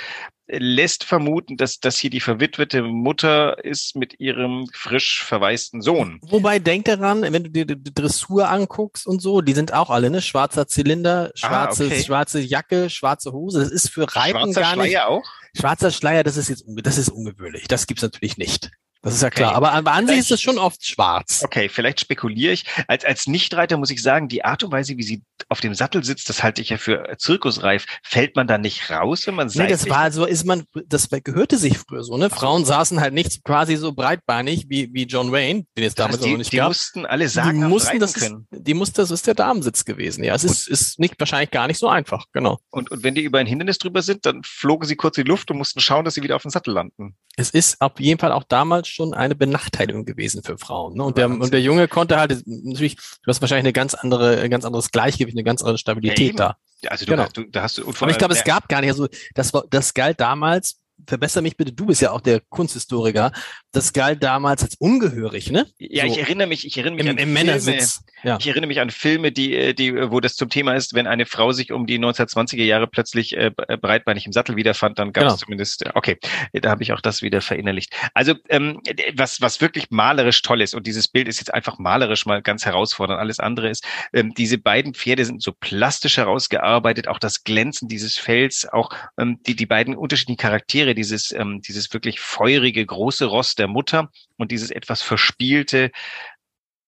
lässt 0.46 1.04
vermuten, 1.04 1.56
dass 1.56 1.80
das 1.80 1.98
hier 1.98 2.10
die 2.10 2.20
verwitwete 2.20 2.82
Mutter 2.82 3.64
ist 3.64 3.96
mit 3.96 4.20
ihrem 4.20 4.68
frisch 4.72 5.22
verwaisten 5.24 5.80
Sohn. 5.80 6.20
Wobei 6.22 6.58
denk 6.58 6.84
daran, 6.84 7.22
wenn 7.22 7.44
du 7.44 7.50
dir 7.50 7.64
die 7.64 7.94
Dressur 7.94 8.48
anguckst 8.48 9.06
und 9.06 9.20
so, 9.20 9.40
die 9.40 9.54
sind 9.54 9.72
auch 9.72 9.90
alle, 9.90 10.10
ne? 10.10 10.20
Schwarzer 10.20 10.66
Zylinder, 10.66 11.30
schwarze, 11.34 11.84
ah, 11.84 11.86
okay. 11.86 12.02
schwarze 12.02 12.40
Jacke, 12.40 12.90
schwarze 12.90 13.32
Hose. 13.32 13.60
Das 13.60 13.70
ist 13.70 13.90
für 13.90 14.02
Reiten 14.14 14.52
Schwarzer 14.52 14.60
gar 14.60 14.76
nicht. 14.76 14.92
Schleier 14.92 15.08
auch? 15.08 15.24
Schwarzer 15.56 15.90
Schleier, 15.90 16.24
das 16.24 16.36
ist 16.36 16.48
jetzt, 16.48 16.64
das 16.66 16.98
ist 16.98 17.08
ungewöhnlich. 17.08 17.66
Das 17.68 17.86
gibt's 17.86 18.02
natürlich 18.02 18.36
nicht. 18.36 18.70
Das 19.04 19.14
ist 19.14 19.22
ja 19.22 19.28
klar. 19.28 19.50
Okay. 19.50 19.56
Aber, 19.56 19.72
aber 19.72 19.92
an 19.92 20.06
sich 20.06 20.18
ist 20.18 20.30
es 20.30 20.40
schon 20.40 20.56
oft 20.56 20.84
schwarz. 20.84 21.42
Okay, 21.44 21.68
vielleicht 21.68 22.00
spekuliere 22.00 22.54
ich. 22.54 22.64
Als, 22.88 23.04
als 23.04 23.26
Nichtreiter 23.26 23.76
muss 23.76 23.90
ich 23.90 24.02
sagen, 24.02 24.28
die 24.28 24.46
Art 24.46 24.64
und 24.64 24.72
Weise, 24.72 24.96
wie 24.96 25.02
sie 25.02 25.22
auf 25.50 25.60
dem 25.60 25.74
Sattel 25.74 26.02
sitzt, 26.02 26.30
das 26.30 26.42
halte 26.42 26.62
ich 26.62 26.70
ja 26.70 26.78
für 26.78 27.14
zirkusreif. 27.18 27.84
Fällt 28.02 28.34
man 28.34 28.46
da 28.46 28.56
nicht 28.56 28.88
raus, 28.90 29.26
wenn 29.26 29.34
man 29.34 29.50
sagt? 29.50 29.68
Nee, 29.68 29.70
das 29.70 29.90
war 29.90 30.10
so, 30.10 30.24
ist 30.24 30.46
man, 30.46 30.64
das 30.86 31.10
gehörte 31.10 31.58
sich 31.58 31.76
früher 31.76 32.02
so, 32.02 32.16
ne? 32.16 32.30
Frauen 32.30 32.64
saßen 32.64 32.98
halt 32.98 33.12
nicht 33.12 33.44
quasi 33.44 33.76
so 33.76 33.92
breitbeinig 33.92 34.70
wie, 34.70 34.88
wie 34.94 35.04
John 35.04 35.32
Wayne, 35.32 35.66
den 35.76 35.84
es 35.84 35.94
damals 35.94 36.20
die, 36.20 36.30
noch 36.30 36.38
nicht 36.38 36.52
die 36.52 36.56
gab. 36.56 36.68
Die 36.68 36.70
mussten 36.70 37.04
alle 37.04 37.28
sagen, 37.28 37.60
die 37.60 37.66
mussten 37.66 38.00
das, 38.00 38.14
können. 38.14 38.46
Ist, 38.50 38.66
die 38.66 38.72
mussten, 38.72 38.96
das 38.96 39.10
ist 39.10 39.26
der 39.26 39.34
Damensitz 39.34 39.84
gewesen. 39.84 40.24
Ja, 40.24 40.34
es 40.34 40.44
ist, 40.44 40.66
ist 40.66 40.98
nicht, 40.98 41.20
wahrscheinlich 41.20 41.50
gar 41.50 41.66
nicht 41.66 41.78
so 41.78 41.88
einfach, 41.88 42.24
genau. 42.32 42.58
Und, 42.70 42.90
und 42.90 43.02
wenn 43.02 43.14
die 43.14 43.22
über 43.22 43.38
ein 43.38 43.46
Hindernis 43.46 43.76
drüber 43.76 44.00
sind, 44.00 44.24
dann 44.24 44.42
flogen 44.44 44.88
sie 44.88 44.96
kurz 44.96 45.18
in 45.18 45.24
die 45.24 45.30
Luft 45.30 45.50
und 45.50 45.58
mussten 45.58 45.80
schauen, 45.80 46.06
dass 46.06 46.14
sie 46.14 46.22
wieder 46.22 46.36
auf 46.36 46.42
den 46.42 46.50
Sattel 46.50 46.72
landen. 46.72 47.16
Es 47.36 47.50
ist 47.50 47.80
auf 47.80 47.98
jeden 47.98 48.18
Fall 48.18 48.32
auch 48.32 48.44
damals 48.44 48.93
schon 48.94 49.14
eine 49.14 49.34
Benachteiligung 49.34 50.04
gewesen 50.04 50.42
für 50.42 50.58
Frauen. 50.58 50.96
Ne? 50.96 51.04
Und, 51.04 51.18
der, 51.18 51.28
und 51.28 51.52
der 51.52 51.60
Junge 51.60 51.88
konnte 51.88 52.18
halt, 52.18 52.42
natürlich, 52.46 52.96
du 52.96 53.28
hast 53.28 53.40
wahrscheinlich 53.40 53.64
eine 53.64 53.72
ganz 53.72 53.94
andere, 53.94 54.40
ein 54.40 54.50
ganz 54.50 54.64
anderes 54.64 54.90
Gleichgewicht, 54.90 55.36
eine 55.36 55.44
ganz 55.44 55.62
andere 55.62 55.78
Stabilität 55.78 56.38
ja, 56.38 56.56
da. 56.82 56.90
Also 56.90 57.06
du, 57.06 57.12
genau. 57.12 57.26
du, 57.32 57.44
da 57.44 57.62
hast 57.62 57.78
du, 57.78 57.88
Aber 57.88 58.10
ich 58.10 58.18
glaube, 58.18 58.34
es 58.34 58.44
gab 58.44 58.68
gar 58.68 58.80
nicht, 58.80 58.90
also 58.90 59.08
das 59.34 59.54
war, 59.54 59.64
das 59.70 59.94
galt 59.94 60.20
damals 60.20 60.80
verbessere 61.06 61.42
mich 61.42 61.56
bitte, 61.56 61.72
du 61.72 61.86
bist 61.86 62.02
ja 62.02 62.10
auch 62.10 62.20
der 62.20 62.40
Kunsthistoriker, 62.40 63.32
das 63.72 63.92
galt 63.92 64.22
damals 64.22 64.62
als 64.62 64.76
ungehörig, 64.76 65.50
ne? 65.50 65.66
Ja, 65.78 66.06
so 66.06 66.12
ich 66.12 66.18
erinnere 66.18 66.46
mich, 66.46 66.66
ich 66.66 66.76
erinnere 66.76 66.96
mich 66.96 67.06
im, 67.06 67.10
an 67.12 67.18
im 67.18 67.32
Männersitz. 67.32 68.00
Ja. 68.22 68.38
Ich 68.40 68.46
erinnere 68.46 68.68
mich 68.68 68.80
an 68.80 68.90
Filme, 68.90 69.32
die, 69.32 69.54
äh, 69.54 69.74
die, 69.74 70.10
wo 70.10 70.20
das 70.20 70.34
zum 70.34 70.48
Thema 70.48 70.74
ist, 70.74 70.94
wenn 70.94 71.06
eine 71.06 71.26
Frau 71.26 71.52
sich 71.52 71.72
um 71.72 71.86
die 71.86 71.98
1920er 71.98 72.64
Jahre 72.64 72.86
plötzlich 72.86 73.36
äh, 73.36 73.50
äh, 73.68 73.76
breitbeinig 73.76 74.24
im 74.26 74.32
Sattel 74.32 74.56
wiederfand, 74.56 74.98
dann 74.98 75.12
gab 75.12 75.24
es 75.24 75.32
genau. 75.32 75.36
zumindest, 75.36 75.84
äh, 75.84 75.90
okay, 75.94 76.18
da 76.52 76.70
habe 76.70 76.82
ich 76.82 76.92
auch 76.92 77.00
das 77.00 77.20
wieder 77.20 77.40
verinnerlicht. 77.42 77.94
Also 78.14 78.34
ähm, 78.48 78.80
was, 79.14 79.40
was 79.40 79.60
wirklich 79.60 79.90
malerisch 79.90 80.40
toll 80.42 80.62
ist, 80.62 80.74
und 80.74 80.86
dieses 80.86 81.08
Bild 81.08 81.28
ist 81.28 81.38
jetzt 81.38 81.52
einfach 81.52 81.78
malerisch 81.78 82.24
mal 82.24 82.40
ganz 82.40 82.64
herausfordernd, 82.64 83.20
alles 83.20 83.40
andere 83.40 83.68
ist, 83.68 83.84
ähm, 84.12 84.32
diese 84.34 84.58
beiden 84.58 84.94
Pferde 84.94 85.24
sind 85.24 85.42
so 85.42 85.52
plastisch 85.52 86.16
herausgearbeitet, 86.16 87.08
auch 87.08 87.18
das 87.18 87.44
Glänzen 87.44 87.88
dieses 87.88 88.16
Fells, 88.16 88.66
auch 88.72 88.90
ähm, 89.18 89.38
die, 89.46 89.54
die 89.54 89.66
beiden 89.66 89.94
unterschiedlichen 89.96 90.38
Charaktere, 90.38 90.93
dieses, 90.94 91.32
ähm, 91.32 91.60
dieses 91.60 91.92
wirklich 91.92 92.20
feurige, 92.20 92.84
große 92.84 93.26
Ross 93.26 93.54
der 93.54 93.68
Mutter 93.68 94.10
und 94.36 94.50
dieses 94.50 94.70
etwas 94.70 95.02
verspielte 95.02 95.90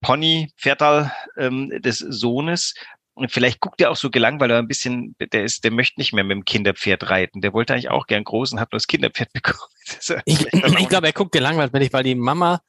Pony, 0.01 0.53
Pferdal 0.57 1.13
ähm, 1.37 1.71
des 1.83 1.99
Sohnes. 1.99 2.75
Und 3.15 3.33
vielleicht 3.33 3.61
guckt 3.61 3.81
er 3.81 3.91
auch 3.91 3.97
so 3.97 4.11
gelangweilt, 4.11 4.51
aber 4.51 4.59
ein 4.59 4.69
bisschen, 4.69 5.17
der 5.19 5.45
ist, 5.45 5.65
der 5.65 5.71
möchte 5.71 5.99
nicht 5.99 6.13
mehr 6.13 6.25
mit 6.25 6.35
dem 6.35 6.45
Kinderpferd 6.45 7.09
reiten. 7.09 7.41
Der 7.41 7.55
wollte 7.55 7.73
eigentlich 7.73 7.91
auch 7.91 8.07
gern 8.07 8.25
groß 8.25 8.53
und 8.53 8.61
hat 8.61 8.73
nur 8.73 8.77
das 8.77 8.87
Kinderpferd 8.87 9.33
bekommen. 9.33 9.71
ich, 10.27 10.53
ich 10.53 10.89
glaube, 10.89 11.07
er 11.07 11.13
guckt 11.13 11.33
gelangweilt, 11.33 11.73
weil 11.73 12.03
die 12.03 12.15
Mama 12.15 12.61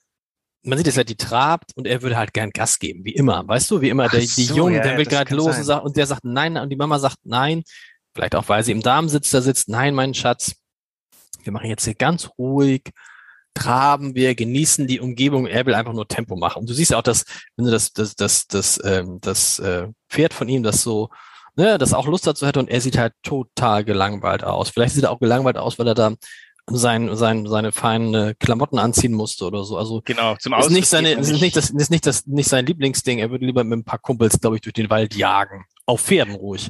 man 0.68 0.78
sieht 0.78 0.88
es 0.88 0.98
halt, 0.98 1.10
die 1.10 1.16
trabt 1.16 1.72
und 1.76 1.88
er 1.88 2.02
würde 2.02 2.18
halt 2.18 2.34
gern 2.34 2.50
Gas 2.52 2.80
geben, 2.80 3.06
wie 3.06 3.14
immer. 3.14 3.48
Weißt 3.48 3.72
du, 3.72 3.82
wie 3.82 3.90
immer, 3.90 4.10
der, 4.10 4.20
die 4.20 4.26
so, 4.26 4.56
Jungen, 4.56 4.76
ja, 4.76 4.82
der 4.82 4.98
will 4.98 5.06
gerade 5.06 5.34
los 5.34 5.56
sein. 5.56 5.80
und, 5.80 5.98
der 5.98 6.06
sagt 6.06 6.26
nein 6.26 6.58
und 6.58 6.70
die 6.70 6.76
Mama 6.76 7.00
sagt 7.00 7.20
nein. 7.24 7.64
Vielleicht 8.14 8.36
auch, 8.36 8.50
weil 8.50 8.64
sie 8.64 8.72
im 8.72 8.82
Darmsitz 8.82 9.30
da 9.30 9.42
sitzt. 9.42 9.70
Nein, 9.70 9.94
mein 9.94 10.14
Schatz, 10.14 10.56
wir 11.48 11.54
machen 11.54 11.70
jetzt 11.70 11.86
hier 11.86 11.96
ganz 11.96 12.30
ruhig, 12.38 12.92
traben 13.56 14.14
wir, 14.14 14.36
genießen 14.36 14.86
die 14.86 15.00
Umgebung. 15.00 15.48
Er 15.48 15.66
will 15.66 15.74
einfach 15.74 15.94
nur 15.94 16.08
Tempo 16.08 16.36
machen. 16.36 16.60
Und 16.60 16.70
du 16.70 16.74
siehst 16.74 16.92
ja 16.92 17.00
auch, 17.00 17.04
dass, 17.04 17.26
wenn 17.56 17.66
du 17.66 17.72
das, 17.72 17.94
das, 17.94 18.16
das, 18.16 18.48
das, 18.48 18.80
ähm, 18.84 19.18
das 19.22 19.58
äh, 19.60 19.88
Pferd 20.10 20.34
von 20.34 20.48
ihm, 20.48 20.62
das 20.62 20.84
so, 20.84 21.10
ne, 21.56 21.78
das 21.78 21.94
auch 21.94 22.06
Lust 22.06 22.28
dazu 22.28 22.46
hätte 22.46 22.60
und 22.60 22.70
er 22.70 22.82
sieht 22.82 22.98
halt 22.98 23.14
total 23.24 23.84
gelangweilt 23.84 24.44
aus. 24.44 24.70
Vielleicht 24.70 24.94
sieht 24.94 25.06
er 25.06 25.12
auch 25.12 25.20
gelangweilt 25.20 25.58
aus, 25.58 25.80
weil 25.80 25.88
er 25.88 25.96
da 25.96 26.14
sein, 26.70 27.16
sein, 27.16 27.48
seine 27.48 27.72
feinen 27.72 28.38
Klamotten 28.40 28.78
anziehen 28.78 29.14
musste 29.14 29.46
oder 29.46 29.64
so. 29.64 29.78
Also 29.78 30.02
genau, 30.04 30.36
zum 30.36 30.54
ist 30.54 30.70
nicht 30.70 30.90
seine, 30.90 31.14
ist 31.14 31.42
nicht 31.42 31.56
das, 31.56 31.70
ist 31.70 31.90
nicht 31.90 32.06
das, 32.06 32.28
nicht 32.28 32.50
sein 32.50 32.66
Lieblingsding. 32.66 33.20
Er 33.20 33.32
würde 33.32 33.46
lieber 33.46 33.64
mit 33.64 33.80
ein 33.80 33.86
paar 33.86 34.00
Kumpels, 34.00 34.40
glaube 34.40 34.58
ich, 34.58 34.62
durch 34.62 34.74
den 34.74 34.90
Wald 34.90 35.16
jagen. 35.16 35.66
Auf 35.86 36.02
Pferden 36.02 36.36
ruhig. 36.36 36.70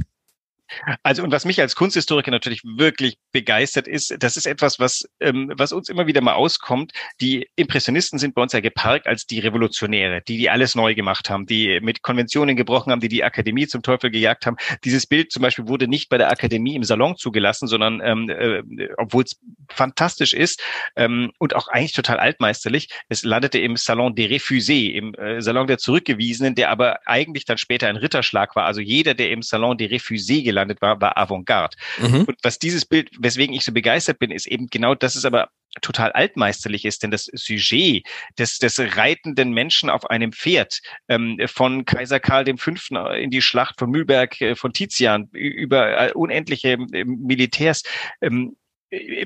Also 1.03 1.23
und 1.23 1.31
was 1.31 1.45
mich 1.45 1.61
als 1.61 1.75
Kunsthistoriker 1.75 2.31
natürlich 2.31 2.61
wirklich 2.63 3.17
begeistert 3.31 3.87
ist, 3.87 4.15
das 4.19 4.37
ist 4.37 4.45
etwas, 4.45 4.79
was, 4.79 5.07
ähm, 5.19 5.51
was 5.55 5.71
uns 5.71 5.89
immer 5.89 6.07
wieder 6.07 6.21
mal 6.21 6.33
auskommt. 6.33 6.91
Die 7.21 7.47
Impressionisten 7.55 8.19
sind 8.19 8.35
bei 8.35 8.41
uns 8.41 8.53
ja 8.53 8.59
geparkt 8.59 9.07
als 9.07 9.25
die 9.25 9.39
Revolutionäre, 9.39 10.21
die, 10.27 10.37
die 10.37 10.49
alles 10.49 10.75
neu 10.75 10.95
gemacht 10.95 11.29
haben, 11.29 11.45
die 11.45 11.79
mit 11.81 12.01
Konventionen 12.01 12.55
gebrochen 12.55 12.91
haben, 12.91 12.99
die 12.99 13.07
die 13.07 13.23
Akademie 13.23 13.67
zum 13.67 13.81
Teufel 13.81 14.11
gejagt 14.11 14.45
haben. 14.45 14.57
Dieses 14.83 15.07
Bild 15.07 15.31
zum 15.31 15.41
Beispiel 15.41 15.67
wurde 15.67 15.87
nicht 15.87 16.09
bei 16.09 16.17
der 16.17 16.31
Akademie 16.31 16.75
im 16.75 16.83
Salon 16.83 17.15
zugelassen, 17.17 17.67
sondern 17.67 18.01
ähm, 18.03 18.29
äh, 18.29 18.89
obwohl 18.97 19.23
es 19.23 19.39
fantastisch 19.69 20.33
ist 20.33 20.61
ähm, 20.95 21.31
und 21.39 21.55
auch 21.55 21.67
eigentlich 21.67 21.93
total 21.93 22.19
altmeisterlich, 22.19 22.89
es 23.09 23.23
landete 23.23 23.59
im 23.59 23.77
Salon 23.77 24.15
des 24.15 24.27
Refusés, 24.27 24.91
im 24.91 25.13
äh, 25.15 25.41
Salon 25.41 25.67
der 25.67 25.77
Zurückgewiesenen, 25.77 26.55
der 26.55 26.69
aber 26.69 26.99
eigentlich 27.05 27.45
dann 27.45 27.57
später 27.57 27.87
ein 27.87 27.95
Ritterschlag 27.95 28.55
war. 28.55 28.65
Also 28.65 28.81
jeder, 28.81 29.13
der 29.13 29.31
im 29.31 29.41
Salon 29.41 29.77
des 29.77 29.89
Refusés 29.89 30.43
gelandet 30.43 30.56
war, 30.81 30.99
war 31.01 31.17
Avantgarde. 31.17 31.77
Mhm. 31.99 32.25
Und 32.25 32.37
was 32.43 32.59
dieses 32.59 32.85
Bild, 32.85 33.09
weswegen 33.19 33.55
ich 33.55 33.63
so 33.63 33.71
begeistert 33.71 34.19
bin, 34.19 34.31
ist 34.31 34.47
eben 34.47 34.67
genau, 34.67 34.95
dass 34.95 35.15
es 35.15 35.25
aber 35.25 35.49
total 35.81 36.11
altmeisterlich 36.11 36.85
ist, 36.85 37.03
denn 37.03 37.11
das 37.11 37.29
Sujet 37.33 38.03
des, 38.37 38.57
des 38.57 38.79
reitenden 38.79 39.51
Menschen 39.51 39.89
auf 39.89 40.09
einem 40.09 40.31
Pferd 40.31 40.81
ähm, 41.07 41.39
von 41.47 41.85
Kaiser 41.85 42.19
Karl 42.19 42.45
V. 42.57 42.71
in 43.11 43.29
die 43.29 43.41
Schlacht 43.41 43.79
von 43.79 43.89
Mühlberg, 43.89 44.39
äh, 44.41 44.55
von 44.55 44.73
Tizian 44.73 45.29
über 45.31 46.09
äh, 46.09 46.13
unendliche 46.13 46.77
äh, 46.93 47.03
Militärs 47.05 47.83
ähm, 48.21 48.55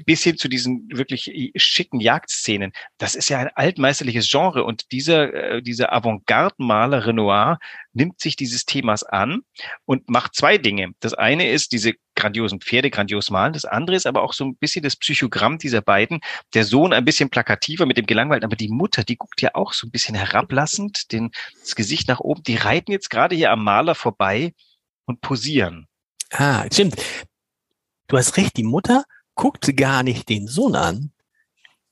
bis 0.05 0.23
hin 0.23 0.37
zu 0.37 0.47
diesen 0.47 0.87
wirklich 0.91 1.51
schicken 1.55 1.99
Jagdszenen. 1.99 2.71
Das 2.97 3.15
ist 3.15 3.29
ja 3.29 3.39
ein 3.39 3.49
altmeisterliches 3.53 4.29
Genre 4.29 4.63
und 4.63 4.91
dieser, 4.91 5.33
äh, 5.33 5.61
dieser 5.61 5.93
Avantgarde-Maler 5.93 7.05
Renoir 7.05 7.59
nimmt 7.93 8.19
sich 8.19 8.35
dieses 8.35 8.65
Themas 8.65 9.03
an 9.03 9.41
und 9.85 10.09
macht 10.09 10.35
zwei 10.35 10.57
Dinge. 10.57 10.91
Das 10.99 11.13
eine 11.13 11.49
ist 11.49 11.73
diese 11.73 11.93
grandiosen 12.15 12.59
Pferde 12.59 12.89
grandios 12.89 13.29
malen. 13.29 13.53
Das 13.53 13.65
andere 13.65 13.95
ist 13.95 14.07
aber 14.07 14.23
auch 14.23 14.33
so 14.33 14.45
ein 14.45 14.55
bisschen 14.55 14.83
das 14.83 14.95
Psychogramm 14.95 15.57
dieser 15.57 15.81
beiden. 15.81 16.21
Der 16.53 16.63
Sohn 16.63 16.93
ein 16.93 17.05
bisschen 17.05 17.29
plakativer 17.29 17.85
mit 17.85 17.97
dem 17.97 18.05
Gelangweilten, 18.05 18.45
aber 18.45 18.55
die 18.55 18.69
Mutter, 18.69 19.03
die 19.03 19.17
guckt 19.17 19.41
ja 19.41 19.51
auch 19.53 19.73
so 19.73 19.87
ein 19.87 19.91
bisschen 19.91 20.15
herablassend, 20.15 21.11
den, 21.11 21.31
das 21.59 21.75
Gesicht 21.75 22.07
nach 22.07 22.19
oben. 22.19 22.43
Die 22.43 22.55
reiten 22.55 22.91
jetzt 22.91 23.09
gerade 23.09 23.35
hier 23.35 23.51
am 23.51 23.63
Maler 23.63 23.95
vorbei 23.95 24.53
und 25.05 25.21
posieren. 25.21 25.87
Ah, 26.31 26.65
stimmt. 26.71 26.95
Du 28.07 28.17
hast 28.17 28.37
recht, 28.37 28.57
die 28.57 28.63
Mutter 28.63 29.03
guckt 29.41 29.75
gar 29.75 30.03
nicht 30.03 30.29
den 30.29 30.45
Sohn 30.45 30.75
an. 30.75 31.11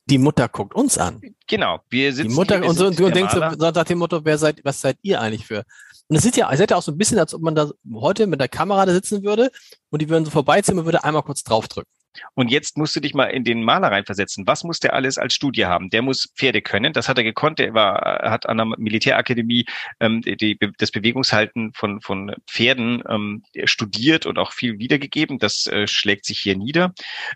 Die 0.06 0.18
Mutter 0.18 0.48
guckt 0.48 0.72
uns 0.72 0.98
an. 0.98 1.20
Genau, 1.48 1.80
wir 1.88 2.12
sitzen 2.12 2.28
Die 2.28 2.34
Mutter 2.36 2.60
hier, 2.60 2.68
und 2.68 2.76
so, 2.76 2.86
und 2.86 2.96
du 2.96 3.10
denkst 3.10 3.32
so, 3.32 3.40
nach 3.40 3.84
dem 3.84 3.98
Motto, 3.98 4.24
wer 4.24 4.38
seid, 4.38 4.64
was 4.64 4.80
seid 4.80 4.98
ihr 5.02 5.20
eigentlich 5.20 5.46
für? 5.46 5.64
Und 6.06 6.14
es 6.14 6.22
sieht 6.22 6.36
ja, 6.36 6.48
es 6.52 6.60
sieht 6.60 6.70
ja 6.70 6.76
auch 6.76 6.82
so 6.82 6.92
ein 6.92 6.98
bisschen, 6.98 7.18
als 7.18 7.34
ob 7.34 7.42
man 7.42 7.56
da 7.56 7.68
heute 7.92 8.28
mit 8.28 8.40
der 8.40 8.46
Kamera 8.46 8.86
da 8.86 8.92
sitzen 8.92 9.24
würde 9.24 9.50
und 9.90 10.00
die 10.00 10.08
würden 10.08 10.24
so 10.24 10.30
vorbeiziehen 10.30 10.78
und 10.78 10.84
würde 10.84 11.02
einmal 11.02 11.24
kurz 11.24 11.42
draufdrücken. 11.42 11.90
Und 12.34 12.50
jetzt 12.50 12.76
musst 12.76 12.96
du 12.96 13.00
dich 13.00 13.14
mal 13.14 13.26
in 13.26 13.44
den 13.44 13.62
Maler 13.62 13.90
reinversetzen. 13.90 14.46
Was 14.46 14.64
muss 14.64 14.80
der 14.80 14.94
alles 14.94 15.18
als 15.18 15.34
Studie 15.34 15.66
haben? 15.66 15.90
Der 15.90 16.02
muss 16.02 16.32
Pferde 16.36 16.62
können. 16.62 16.92
Das 16.92 17.08
hat 17.08 17.18
er 17.18 17.24
gekonnt. 17.24 17.60
Er 17.60 17.74
war, 17.74 18.30
hat 18.30 18.48
an 18.48 18.56
der 18.56 18.66
Militärakademie 18.66 19.66
ähm, 20.00 20.22
die, 20.22 20.58
das 20.78 20.90
Bewegungshalten 20.90 21.72
von, 21.72 22.00
von 22.00 22.34
Pferden 22.46 23.02
ähm, 23.08 23.44
studiert 23.64 24.26
und 24.26 24.38
auch 24.38 24.52
viel 24.52 24.78
wiedergegeben. 24.78 25.38
Das 25.38 25.66
äh, 25.66 25.86
schlägt 25.86 26.24
sich 26.24 26.40
hier 26.40 26.56
nieder. 26.56 26.92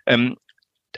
Ähm, 0.06 0.36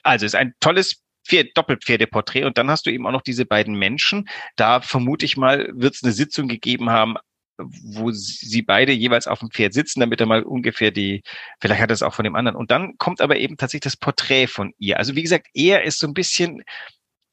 also 0.02 0.26
ist 0.26 0.34
ein 0.34 0.54
tolles 0.60 1.02
Pferd, 1.26 1.56
Doppelpferdeporträt 1.56 2.44
und 2.44 2.56
dann 2.56 2.70
hast 2.70 2.86
du 2.86 2.90
eben 2.90 3.06
auch 3.06 3.12
noch 3.12 3.22
diese 3.22 3.46
beiden 3.46 3.74
Menschen. 3.74 4.28
Da 4.54 4.80
vermute 4.80 5.24
ich 5.24 5.36
mal, 5.36 5.68
wird 5.74 5.94
es 5.94 6.02
eine 6.04 6.12
Sitzung 6.12 6.48
gegeben 6.48 6.90
haben 6.90 7.16
wo 7.58 8.10
sie 8.12 8.62
beide 8.62 8.92
jeweils 8.92 9.26
auf 9.26 9.40
dem 9.40 9.50
Pferd 9.50 9.72
sitzen, 9.72 10.00
damit 10.00 10.20
er 10.20 10.26
mal 10.26 10.42
ungefähr 10.42 10.90
die, 10.90 11.22
vielleicht 11.60 11.80
hat 11.80 11.90
er 11.90 11.94
es 11.94 12.02
auch 12.02 12.14
von 12.14 12.24
dem 12.24 12.34
anderen. 12.34 12.56
Und 12.56 12.70
dann 12.70 12.98
kommt 12.98 13.20
aber 13.20 13.36
eben 13.36 13.56
tatsächlich 13.56 13.92
das 13.92 13.96
Porträt 13.96 14.46
von 14.46 14.72
ihr. 14.78 14.98
Also 14.98 15.14
wie 15.14 15.22
gesagt, 15.22 15.48
er 15.54 15.82
ist 15.82 15.98
so 15.98 16.06
ein 16.06 16.14
bisschen, 16.14 16.62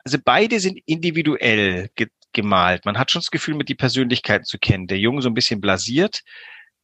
also 0.04 0.18
beide 0.24 0.60
sind 0.60 0.80
individuell 0.86 1.90
ge 1.96 2.08
gemalt. 2.36 2.84
Man 2.86 2.98
hat 2.98 3.12
schon 3.12 3.20
das 3.20 3.30
Gefühl, 3.30 3.54
mit 3.54 3.70
die 3.70 3.76
Persönlichkeiten 3.76 4.44
zu 4.44 4.58
kennen. 4.58 4.88
Der 4.88 4.98
Junge 4.98 5.22
so 5.22 5.30
ein 5.30 5.36
bisschen 5.36 5.62
blasiert, 5.62 6.24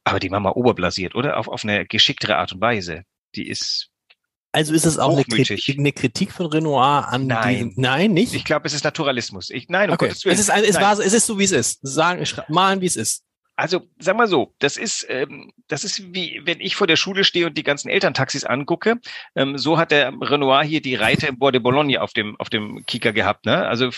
aber 0.04 0.20
die 0.20 0.28
Mama 0.28 0.50
oberblasiert, 0.50 1.16
oder? 1.16 1.36
Auf, 1.38 1.48
auf 1.48 1.64
eine 1.64 1.86
geschicktere 1.86 2.36
Art 2.36 2.52
und 2.52 2.60
Weise. 2.60 3.02
Die 3.34 3.48
ist 3.48 3.90
also 4.52 4.74
ist 4.74 4.84
es 4.84 4.98
auch 4.98 5.12
eine 5.12 5.24
Kritik, 5.24 5.78
eine 5.78 5.92
Kritik, 5.92 6.32
von 6.32 6.46
Renoir 6.46 7.06
an 7.08 7.26
Nein. 7.26 7.54
Diesem, 7.54 7.72
nein, 7.76 8.12
nicht? 8.12 8.34
Ich 8.34 8.44
glaube, 8.44 8.66
es 8.66 8.72
ist 8.72 8.82
Naturalismus. 8.82 9.48
Ich, 9.50 9.68
nein, 9.68 9.90
um 9.90 9.94
okay. 9.94 10.08
Es 10.08 10.24
ist, 10.24 10.48
es, 10.48 10.80
war, 10.80 10.98
es 10.98 11.12
ist 11.12 11.26
so, 11.26 11.38
wie 11.38 11.44
es 11.44 11.52
ist. 11.52 11.78
Sagen, 11.82 12.24
malen, 12.48 12.80
wie 12.80 12.86
es 12.86 12.96
ist. 12.96 13.22
Also, 13.60 13.82
sag 13.98 14.16
mal 14.16 14.26
so, 14.26 14.54
das 14.58 14.78
ist, 14.78 15.06
ähm, 15.10 15.52
das 15.68 15.84
ist 15.84 16.14
wie, 16.14 16.40
wenn 16.44 16.60
ich 16.60 16.76
vor 16.76 16.86
der 16.86 16.96
Schule 16.96 17.24
stehe 17.24 17.44
und 17.44 17.58
die 17.58 17.62
ganzen 17.62 17.90
Elterntaxis 17.90 18.44
angucke. 18.44 18.98
Ähm, 19.36 19.58
so 19.58 19.76
hat 19.76 19.90
der 19.90 20.14
Renoir 20.18 20.62
hier 20.62 20.80
die 20.80 20.94
Reiter 20.94 21.28
im 21.28 21.38
Bois 21.38 21.50
de 21.50 21.60
Boulogne 21.60 22.00
auf 22.00 22.14
dem, 22.14 22.36
auf 22.40 22.48
dem 22.48 22.86
Kicker 22.86 23.12
gehabt. 23.12 23.44
Ne? 23.44 23.66
Also, 23.66 23.90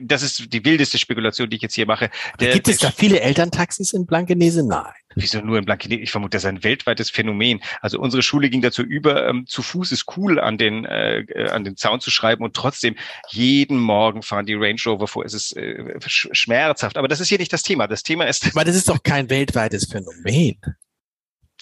das 0.00 0.22
ist 0.22 0.52
die 0.52 0.64
wildeste 0.64 0.98
Spekulation, 0.98 1.50
die 1.50 1.56
ich 1.56 1.62
jetzt 1.62 1.74
hier 1.74 1.86
mache. 1.86 2.10
Der, 2.38 2.52
gibt 2.52 2.68
es 2.68 2.78
da 2.78 2.92
viele 2.92 3.20
Elterntaxis 3.20 3.92
in 3.92 4.06
Blankenese? 4.06 4.64
Nein. 4.64 4.92
Wieso 5.14 5.40
nur 5.40 5.58
in 5.58 5.64
Blankenese? 5.64 6.00
Ich 6.00 6.10
vermute, 6.10 6.36
das 6.36 6.44
ist 6.44 6.48
ein 6.48 6.64
weltweites 6.64 7.10
Phänomen. 7.10 7.60
Also 7.80 7.98
unsere 7.98 8.22
Schule 8.22 8.50
ging 8.50 8.62
dazu 8.62 8.82
über, 8.82 9.28
ähm, 9.28 9.46
zu 9.46 9.62
Fuß 9.62 9.92
ist 9.92 10.16
cool 10.16 10.38
an 10.38 10.58
den, 10.58 10.84
äh, 10.84 11.20
äh 11.20 11.50
an 11.50 11.64
den 11.64 11.76
Zaun 11.76 12.00
zu 12.00 12.10
schreiben 12.10 12.44
und 12.44 12.54
trotzdem 12.54 12.96
jeden 13.30 13.78
Morgen 13.78 14.22
fahren 14.22 14.46
die 14.46 14.54
Range 14.54 14.80
Rover 14.86 15.08
vor. 15.08 15.24
Es 15.24 15.34
ist 15.34 15.56
äh, 15.56 15.98
schmerzhaft. 16.00 16.96
Aber 16.96 17.08
das 17.08 17.20
ist 17.20 17.28
hier 17.28 17.38
nicht 17.38 17.52
das 17.52 17.62
Thema. 17.62 17.86
Das 17.86 18.02
Thema 18.02 18.24
ist. 18.24 18.46
Aber 18.54 18.64
das 18.64 18.76
ist 18.76 18.88
doch 18.88 19.02
kein 19.02 19.30
weltweites 19.30 19.86
Phänomen. 19.86 20.58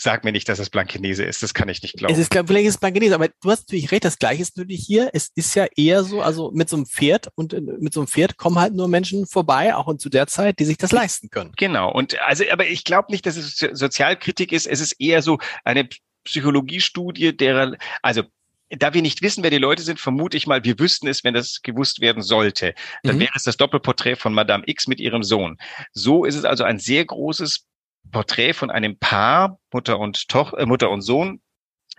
Sag 0.03 0.25
mir 0.25 0.33
nicht, 0.33 0.49
dass 0.49 0.59
es 0.59 0.71
Blankenese 0.71 1.25
ist. 1.25 1.43
Das 1.43 1.53
kann 1.53 1.69
ich 1.69 1.83
nicht 1.83 1.99
glauben. 1.99 2.15
Es 2.15 2.19
ist, 2.19 2.33
vielleicht 2.33 2.67
ist 2.67 2.75
es 2.77 2.81
Blankenese, 2.81 3.15
aber 3.15 3.29
du 3.29 3.51
hast 3.51 3.69
natürlich 3.69 3.93
recht. 3.93 4.03
Das 4.03 4.19
Gleiche 4.19 4.41
ist 4.41 4.57
natürlich 4.57 4.83
hier. 4.83 5.11
Es 5.13 5.31
ist 5.35 5.55
ja 5.55 5.67
eher 5.77 6.05
so, 6.05 6.23
also 6.23 6.51
mit 6.55 6.71
so 6.71 6.77
einem 6.77 6.87
Pferd 6.87 7.29
und 7.35 7.53
äh, 7.53 7.61
mit 7.61 7.93
so 7.93 8.01
einem 8.01 8.07
Pferd 8.07 8.39
kommen 8.39 8.59
halt 8.59 8.73
nur 8.73 8.89
Menschen 8.89 9.27
vorbei, 9.27 9.75
auch 9.75 9.89
und 9.89 10.01
zu 10.01 10.09
der 10.09 10.27
Zeit, 10.27 10.59
die 10.59 10.65
sich 10.65 10.79
das 10.79 10.93
leisten 10.93 11.29
können. 11.29 11.53
Genau. 11.59 11.93
Und 11.93 12.19
also, 12.23 12.45
aber 12.51 12.67
ich 12.67 12.85
glaube 12.85 13.13
nicht, 13.13 13.27
dass 13.27 13.37
es 13.37 13.59
Sozialkritik 13.59 14.53
ist. 14.53 14.67
Es 14.67 14.81
ist 14.81 14.93
eher 14.99 15.21
so 15.21 15.39
eine 15.65 15.87
Psychologiestudie, 16.25 17.37
derer, 17.37 17.77
also 18.01 18.23
da 18.71 18.95
wir 18.95 19.03
nicht 19.03 19.21
wissen, 19.21 19.43
wer 19.43 19.51
die 19.51 19.59
Leute 19.59 19.83
sind, 19.83 20.01
vermute 20.01 20.39
ich 20.39 20.47
mal, 20.47 20.65
wir 20.65 20.79
wüssten 20.79 21.09
es, 21.09 21.25
wenn 21.25 21.35
das 21.35 21.61
gewusst 21.63 22.01
werden 22.01 22.23
sollte. 22.23 22.73
Dann 23.03 23.17
mhm. 23.17 23.21
wäre 23.21 23.33
es 23.35 23.43
das 23.43 23.59
Doppelporträt 23.59 24.17
von 24.17 24.33
Madame 24.33 24.63
X 24.67 24.87
mit 24.87 24.99
ihrem 24.99 25.23
Sohn. 25.23 25.59
So 25.93 26.25
ist 26.25 26.37
es 26.37 26.47
also 26.47 26.65
ein 26.65 26.79
sehr 26.79 27.05
großes 27.05 27.67
Porträt 28.11 28.55
von 28.55 28.71
einem 28.71 28.99
Paar, 28.99 29.59
Mutter 29.73 29.99
und 29.99 30.29
Toch 30.29 30.53
äh, 30.55 30.67
Mutter 30.67 30.91
und 30.91 31.03
Sohn, 31.03 31.41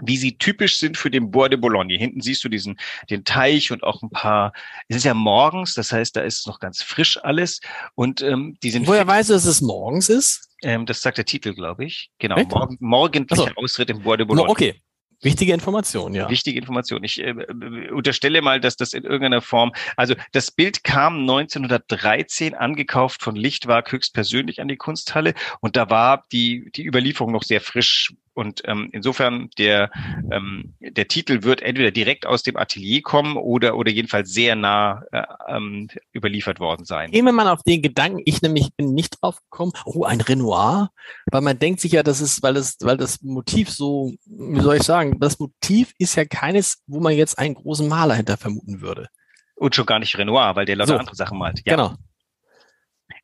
wie 0.01 0.17
sie 0.17 0.37
typisch 0.37 0.77
sind 0.77 0.97
für 0.97 1.11
den 1.11 1.31
Bois 1.31 1.49
de 1.49 1.57
Boulogne. 1.57 1.97
Hinten 1.97 2.21
siehst 2.21 2.43
du 2.43 2.49
diesen, 2.49 2.79
den 3.09 3.23
Teich 3.23 3.71
und 3.71 3.83
auch 3.83 4.01
ein 4.01 4.09
paar, 4.09 4.53
es 4.87 4.97
ist 4.97 5.05
ja 5.05 5.13
morgens, 5.13 5.73
das 5.73 5.91
heißt, 5.91 6.15
da 6.15 6.21
ist 6.21 6.47
noch 6.47 6.59
ganz 6.59 6.81
frisch 6.81 7.23
alles 7.23 7.61
und 7.95 8.21
ähm, 8.21 8.57
die 8.63 8.71
sind. 8.71 8.87
Woher 8.87 9.05
weißt 9.05 9.29
du, 9.29 9.33
dass 9.33 9.45
es 9.45 9.61
morgens 9.61 10.09
ist? 10.09 10.49
Ähm, 10.63 10.85
das 10.85 11.01
sagt 11.01 11.17
der 11.17 11.25
Titel, 11.25 11.53
glaube 11.53 11.85
ich. 11.85 12.11
Genau, 12.19 12.41
morgen, 12.43 12.77
morgendlicher 12.79 13.51
so. 13.55 13.61
Ausritt 13.61 13.89
im 13.89 14.01
Bois 14.01 14.17
de 14.17 14.25
Boulogne. 14.25 14.47
No, 14.47 14.51
okay, 14.51 14.81
Wichtige 15.21 15.53
Information, 15.53 16.13
ja. 16.13 16.29
Wichtige 16.29 16.59
Information. 16.59 17.03
Ich 17.03 17.19
äh, 17.19 17.33
unterstelle 17.91 18.41
mal, 18.41 18.59
dass 18.59 18.75
das 18.75 18.93
in 18.93 19.03
irgendeiner 19.03 19.41
Form, 19.41 19.71
also 19.95 20.15
das 20.31 20.49
Bild 20.49 20.83
kam 20.83 21.19
1913 21.21 22.55
angekauft 22.55 23.21
von 23.21 23.35
Lichtwag 23.35 23.91
höchstpersönlich 23.91 24.61
an 24.61 24.67
die 24.67 24.77
Kunsthalle 24.77 25.33
und 25.59 25.75
da 25.75 25.89
war 25.89 26.25
die, 26.31 26.71
die 26.75 26.85
Überlieferung 26.85 27.31
noch 27.31 27.43
sehr 27.43 27.61
frisch 27.61 28.13
und 28.33 28.61
ähm, 28.65 28.89
insofern 28.93 29.49
der 29.57 29.91
ähm, 30.31 30.73
der 30.79 31.07
Titel 31.07 31.43
wird 31.43 31.61
entweder 31.61 31.91
direkt 31.91 32.25
aus 32.25 32.43
dem 32.43 32.55
Atelier 32.55 33.01
kommen 33.01 33.35
oder 33.35 33.75
oder 33.75 33.91
jedenfalls 33.91 34.31
sehr 34.31 34.55
nah 34.55 35.03
äh, 35.11 35.23
ähm, 35.47 35.89
überliefert 36.13 36.59
worden 36.59 36.85
sein. 36.85 37.11
Wir 37.11 37.23
mal 37.23 37.49
auf 37.49 37.63
den 37.63 37.81
Gedanken. 37.81 38.21
Ich 38.25 38.41
nämlich 38.41 38.73
bin 38.75 38.93
nicht 38.93 39.21
drauf 39.21 39.41
gekommen. 39.49 39.73
Oh, 39.85 40.03
ein 40.03 40.21
Renoir, 40.21 40.91
weil 41.31 41.41
man 41.41 41.59
denkt 41.59 41.81
sich 41.81 41.91
ja, 41.91 42.03
das 42.03 42.21
ist, 42.21 42.41
weil 42.41 42.53
das 42.53 42.77
weil 42.81 42.97
das 42.97 43.21
Motiv 43.21 43.69
so, 43.69 44.13
wie 44.25 44.61
soll 44.61 44.77
ich 44.77 44.83
sagen, 44.83 45.19
das 45.19 45.39
Motiv 45.39 45.93
ist 45.97 46.15
ja 46.15 46.25
keines, 46.25 46.81
wo 46.87 46.99
man 46.99 47.13
jetzt 47.13 47.37
einen 47.37 47.55
großen 47.55 47.87
Maler 47.87 48.15
hinter 48.15 48.37
vermuten 48.37 48.81
würde. 48.81 49.09
Und 49.55 49.75
schon 49.75 49.85
gar 49.85 49.99
nicht 49.99 50.17
Renoir, 50.17 50.55
weil 50.55 50.65
der 50.65 50.75
lauter 50.77 50.93
So. 50.93 50.97
andere 50.97 51.15
Sachen 51.15 51.37
malt. 51.37 51.61
Ja. 51.65 51.75
Genau. 51.75 51.95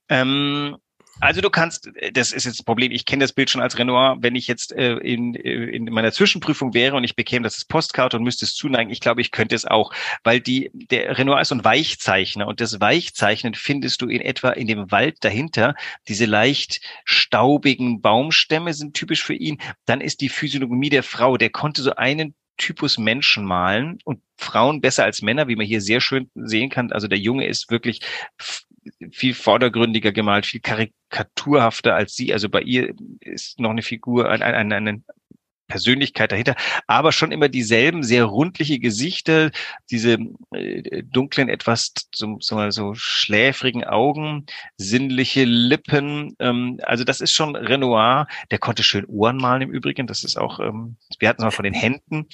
Ähm, 0.09 0.77
also 1.19 1.41
du 1.41 1.49
kannst, 1.49 1.89
das 2.13 2.31
ist 2.31 2.45
jetzt 2.45 2.59
das 2.59 2.65
Problem, 2.65 2.91
ich 2.91 3.05
kenne 3.05 3.23
das 3.23 3.33
Bild 3.33 3.49
schon 3.49 3.61
als 3.61 3.77
Renoir, 3.77 4.17
wenn 4.19 4.35
ich 4.35 4.47
jetzt 4.47 4.71
äh, 4.73 4.95
in, 4.97 5.35
äh, 5.35 5.65
in 5.65 5.85
meiner 5.85 6.11
Zwischenprüfung 6.11 6.73
wäre 6.73 6.95
und 6.95 7.03
ich 7.03 7.15
bekäme 7.15 7.43
das 7.43 7.55
als 7.55 7.65
Postkarte 7.65 8.17
und 8.17 8.23
müsste 8.23 8.45
es 8.45 8.55
zuneigen, 8.55 8.91
ich 8.91 8.99
glaube, 8.99 9.21
ich 9.21 9.31
könnte 9.31 9.55
es 9.55 9.65
auch, 9.65 9.93
weil 10.23 10.39
die, 10.39 10.69
der 10.73 11.17
Renoir 11.17 11.41
ist 11.41 11.49
so 11.49 11.55
ein 11.55 11.65
Weichzeichner 11.65 12.47
und 12.47 12.61
das 12.61 12.79
Weichzeichnen 12.79 13.55
findest 13.55 14.01
du 14.01 14.07
in 14.07 14.21
etwa 14.21 14.49
in 14.51 14.67
dem 14.67 14.91
Wald 14.91 15.17
dahinter. 15.21 15.75
Diese 16.07 16.25
leicht 16.25 16.81
staubigen 17.05 18.01
Baumstämme 18.01 18.73
sind 18.73 18.93
typisch 18.93 19.23
für 19.23 19.33
ihn. 19.33 19.59
Dann 19.85 20.01
ist 20.01 20.21
die 20.21 20.29
Physiognomie 20.29 20.89
der 20.89 21.03
Frau, 21.03 21.37
der 21.37 21.49
konnte 21.49 21.81
so 21.81 21.95
einen 21.95 22.35
Typus 22.57 22.97
Menschen 22.97 23.45
malen 23.45 23.99
und 24.03 24.21
Frauen 24.35 24.81
besser 24.81 25.03
als 25.03 25.21
Männer, 25.21 25.47
wie 25.47 25.55
man 25.55 25.65
hier 25.65 25.81
sehr 25.81 26.01
schön 26.01 26.29
sehen 26.35 26.69
kann. 26.69 26.91
Also 26.91 27.07
der 27.07 27.19
Junge 27.19 27.47
ist 27.47 27.69
wirklich 27.69 28.01
viel 29.11 29.33
vordergründiger 29.33 30.11
gemalt, 30.11 30.45
viel 30.45 30.61
karikaturhafter 30.61 31.95
als 31.95 32.15
sie. 32.15 32.33
Also 32.33 32.49
bei 32.49 32.61
ihr 32.61 32.93
ist 33.21 33.59
noch 33.59 33.71
eine 33.71 33.81
Figur, 33.81 34.29
ein, 34.29 34.41
ein, 34.41 34.55
ein, 34.55 34.73
eine 34.73 35.03
Persönlichkeit 35.67 36.31
dahinter, 36.31 36.55
aber 36.87 37.11
schon 37.11 37.31
immer 37.31 37.49
dieselben 37.49 38.03
sehr 38.03 38.25
rundliche 38.25 38.79
Gesichter, 38.79 39.51
diese 39.91 40.17
äh, 40.51 41.03
dunklen, 41.03 41.49
etwas 41.49 41.93
so, 42.13 42.37
so, 42.39 42.69
so 42.71 42.93
schläfrigen 42.95 43.83
Augen, 43.83 44.45
sinnliche 44.77 45.43
Lippen. 45.43 46.35
Ähm, 46.39 46.79
also 46.83 47.03
das 47.03 47.21
ist 47.21 47.33
schon 47.33 47.55
Renoir. 47.55 48.27
Der 48.49 48.59
konnte 48.59 48.83
schön 48.83 49.05
Ohren 49.05 49.37
malen 49.37 49.63
im 49.63 49.71
Übrigen. 49.71 50.07
Das 50.07 50.23
ist 50.23 50.37
auch, 50.37 50.59
ähm, 50.59 50.95
wir 51.19 51.29
hatten 51.29 51.41
es 51.41 51.45
mal 51.45 51.51
von 51.51 51.65
den 51.65 51.73
Händen. 51.73 52.27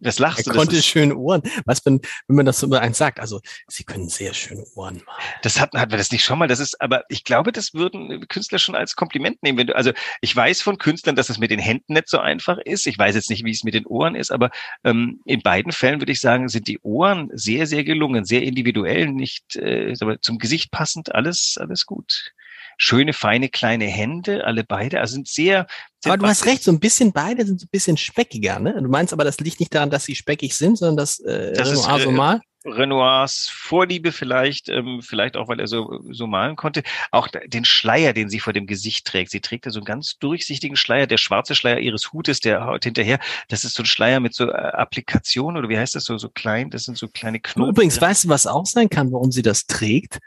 Das 0.00 0.18
lachst 0.18 0.46
Er 0.46 0.52
du. 0.52 0.58
Konnte 0.58 0.82
schöne 0.82 1.16
Ohren. 1.16 1.42
Was, 1.64 1.84
wenn, 1.84 2.00
wenn 2.26 2.36
man 2.36 2.46
das 2.46 2.60
so 2.60 2.66
über 2.66 2.80
eins 2.80 2.98
sagt? 2.98 3.20
Also, 3.20 3.40
sie 3.66 3.84
können 3.84 4.08
sehr 4.08 4.34
schöne 4.34 4.64
Ohren 4.74 5.02
machen. 5.04 5.22
Das 5.42 5.60
hatten, 5.60 5.78
hatten 5.78 5.90
wir 5.90 5.98
das 5.98 6.12
nicht 6.12 6.24
schon 6.24 6.38
mal. 6.38 6.48
Das 6.48 6.60
ist, 6.60 6.80
aber 6.80 7.04
ich 7.08 7.24
glaube, 7.24 7.52
das 7.52 7.74
würden 7.74 8.26
Künstler 8.28 8.58
schon 8.58 8.74
als 8.74 8.96
Kompliment 8.96 9.42
nehmen. 9.42 9.58
Wenn 9.58 9.66
du, 9.68 9.76
also 9.76 9.92
ich 10.20 10.34
weiß 10.34 10.62
von 10.62 10.78
Künstlern, 10.78 11.16
dass 11.16 11.30
es 11.30 11.38
mit 11.38 11.50
den 11.50 11.58
Händen 11.58 11.94
nicht 11.94 12.08
so 12.08 12.18
einfach 12.18 12.58
ist. 12.58 12.86
Ich 12.86 12.98
weiß 12.98 13.14
jetzt 13.14 13.30
nicht, 13.30 13.44
wie 13.44 13.50
es 13.50 13.64
mit 13.64 13.74
den 13.74 13.86
Ohren 13.86 14.14
ist, 14.14 14.30
aber 14.30 14.50
ähm, 14.84 15.20
in 15.24 15.42
beiden 15.42 15.72
Fällen 15.72 16.00
würde 16.00 16.12
ich 16.12 16.20
sagen, 16.20 16.48
sind 16.48 16.68
die 16.68 16.80
Ohren 16.80 17.30
sehr, 17.32 17.66
sehr 17.66 17.84
gelungen, 17.84 18.24
sehr 18.24 18.42
individuell, 18.42 19.08
nicht 19.08 19.56
äh, 19.56 19.94
aber 20.00 20.20
zum 20.20 20.38
Gesicht 20.38 20.70
passend, 20.70 21.14
alles, 21.14 21.56
alles 21.58 21.86
gut. 21.86 22.32
Schöne, 22.80 23.12
feine, 23.12 23.48
kleine 23.48 23.86
Hände, 23.86 24.44
alle 24.46 24.62
beide, 24.62 25.00
also 25.00 25.14
sind 25.14 25.26
sehr. 25.26 25.66
sehr 26.02 26.12
Aber 26.12 26.22
du 26.22 26.28
hast 26.28 26.46
recht, 26.46 26.62
so 26.62 26.70
ein 26.70 26.78
bisschen 26.78 27.12
beide 27.12 27.44
sind 27.44 27.60
so 27.60 27.66
ein 27.66 27.70
bisschen 27.70 27.96
speckiger, 27.96 28.60
ne? 28.60 28.80
Du 28.80 28.88
meinst 28.88 29.12
aber, 29.12 29.24
das 29.24 29.40
liegt 29.40 29.58
nicht 29.58 29.74
daran, 29.74 29.90
dass 29.90 30.04
sie 30.04 30.14
speckig 30.14 30.56
sind, 30.56 30.78
sondern 30.78 30.96
dass 30.96 31.18
äh, 31.18 31.52
Das 31.54 31.72
ist, 31.72 31.84
Renoir 31.84 32.00
so 32.00 32.10
äh, 32.10 32.12
mal. 32.12 32.40
Renoirs 32.64 33.48
Vorliebe 33.52 34.12
vielleicht, 34.12 34.68
ähm, 34.68 35.00
vielleicht 35.02 35.36
auch, 35.36 35.48
weil 35.48 35.58
er 35.58 35.66
so, 35.66 36.00
so 36.10 36.26
malen 36.26 36.54
konnte. 36.54 36.82
Auch 37.10 37.26
da- 37.28 37.40
den 37.40 37.64
Schleier, 37.64 38.12
den 38.12 38.28
sie 38.28 38.40
vor 38.40 38.52
dem 38.52 38.66
Gesicht 38.66 39.06
trägt. 39.06 39.30
Sie 39.30 39.40
trägt 39.40 39.66
ja 39.66 39.72
so 39.72 39.80
einen 39.80 39.84
ganz 39.84 40.18
durchsichtigen 40.18 40.76
Schleier, 40.76 41.06
der 41.06 41.18
schwarze 41.18 41.54
Schleier 41.54 41.78
ihres 41.78 42.12
Hutes, 42.12 42.40
der 42.40 42.64
haut 42.64 42.84
hinterher. 42.84 43.18
Das 43.48 43.64
ist 43.64 43.74
so 43.74 43.82
ein 43.82 43.86
Schleier 43.86 44.20
mit 44.20 44.34
so 44.34 44.48
äh, 44.48 44.52
Applikationen 44.52 45.56
oder 45.56 45.68
wie 45.68 45.78
heißt 45.78 45.94
das 45.94 46.04
so, 46.04 46.16
so 46.18 46.28
klein, 46.28 46.70
das 46.70 46.84
sind 46.84 46.96
so 46.98 47.08
kleine 47.08 47.40
Knoten 47.40 47.70
Übrigens, 47.70 48.00
weißt 48.00 48.24
du, 48.24 48.28
was 48.28 48.46
auch 48.46 48.66
sein 48.66 48.88
kann, 48.88 49.12
warum 49.12 49.32
sie 49.32 49.42
das 49.42 49.66
trägt? 49.66 50.18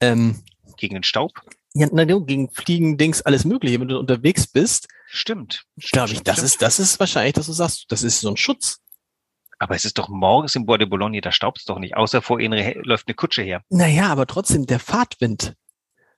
Ähm, 0.00 0.42
gegen 0.76 0.94
den 0.94 1.02
Staub. 1.02 1.42
Ja, 1.78 1.88
na, 1.92 2.04
du, 2.04 2.24
gegen 2.24 2.50
Fliegen, 2.50 2.96
Dings, 2.98 3.22
alles 3.22 3.44
Mögliche. 3.44 3.80
Wenn 3.80 3.88
du 3.88 3.98
unterwegs 3.98 4.46
bist, 4.46 4.88
Stimmt. 5.06 5.64
glaube 5.92 6.12
ich, 6.12 6.22
das 6.22 6.36
stimmt. 6.36 6.46
ist, 6.46 6.62
das 6.62 6.78
ist 6.78 7.00
wahrscheinlich, 7.00 7.34
dass 7.34 7.46
du 7.46 7.52
sagst, 7.52 7.86
das 7.88 8.02
ist 8.02 8.20
so 8.20 8.28
ein 8.28 8.36
Schutz. 8.36 8.78
Aber 9.58 9.74
es 9.74 9.84
ist 9.84 9.98
doch 9.98 10.08
morgens 10.08 10.54
im 10.54 10.66
Bois 10.66 10.78
de 10.78 10.86
Boulogne, 10.86 11.20
da 11.20 11.32
staubt's 11.32 11.64
doch 11.64 11.78
nicht, 11.78 11.96
außer 11.96 12.22
vor 12.22 12.38
ihnen 12.40 12.82
läuft 12.84 13.08
eine 13.08 13.14
Kutsche 13.14 13.42
her. 13.42 13.62
Naja, 13.70 14.08
aber 14.08 14.26
trotzdem, 14.26 14.66
der 14.66 14.78
Fahrtwind 14.78 15.54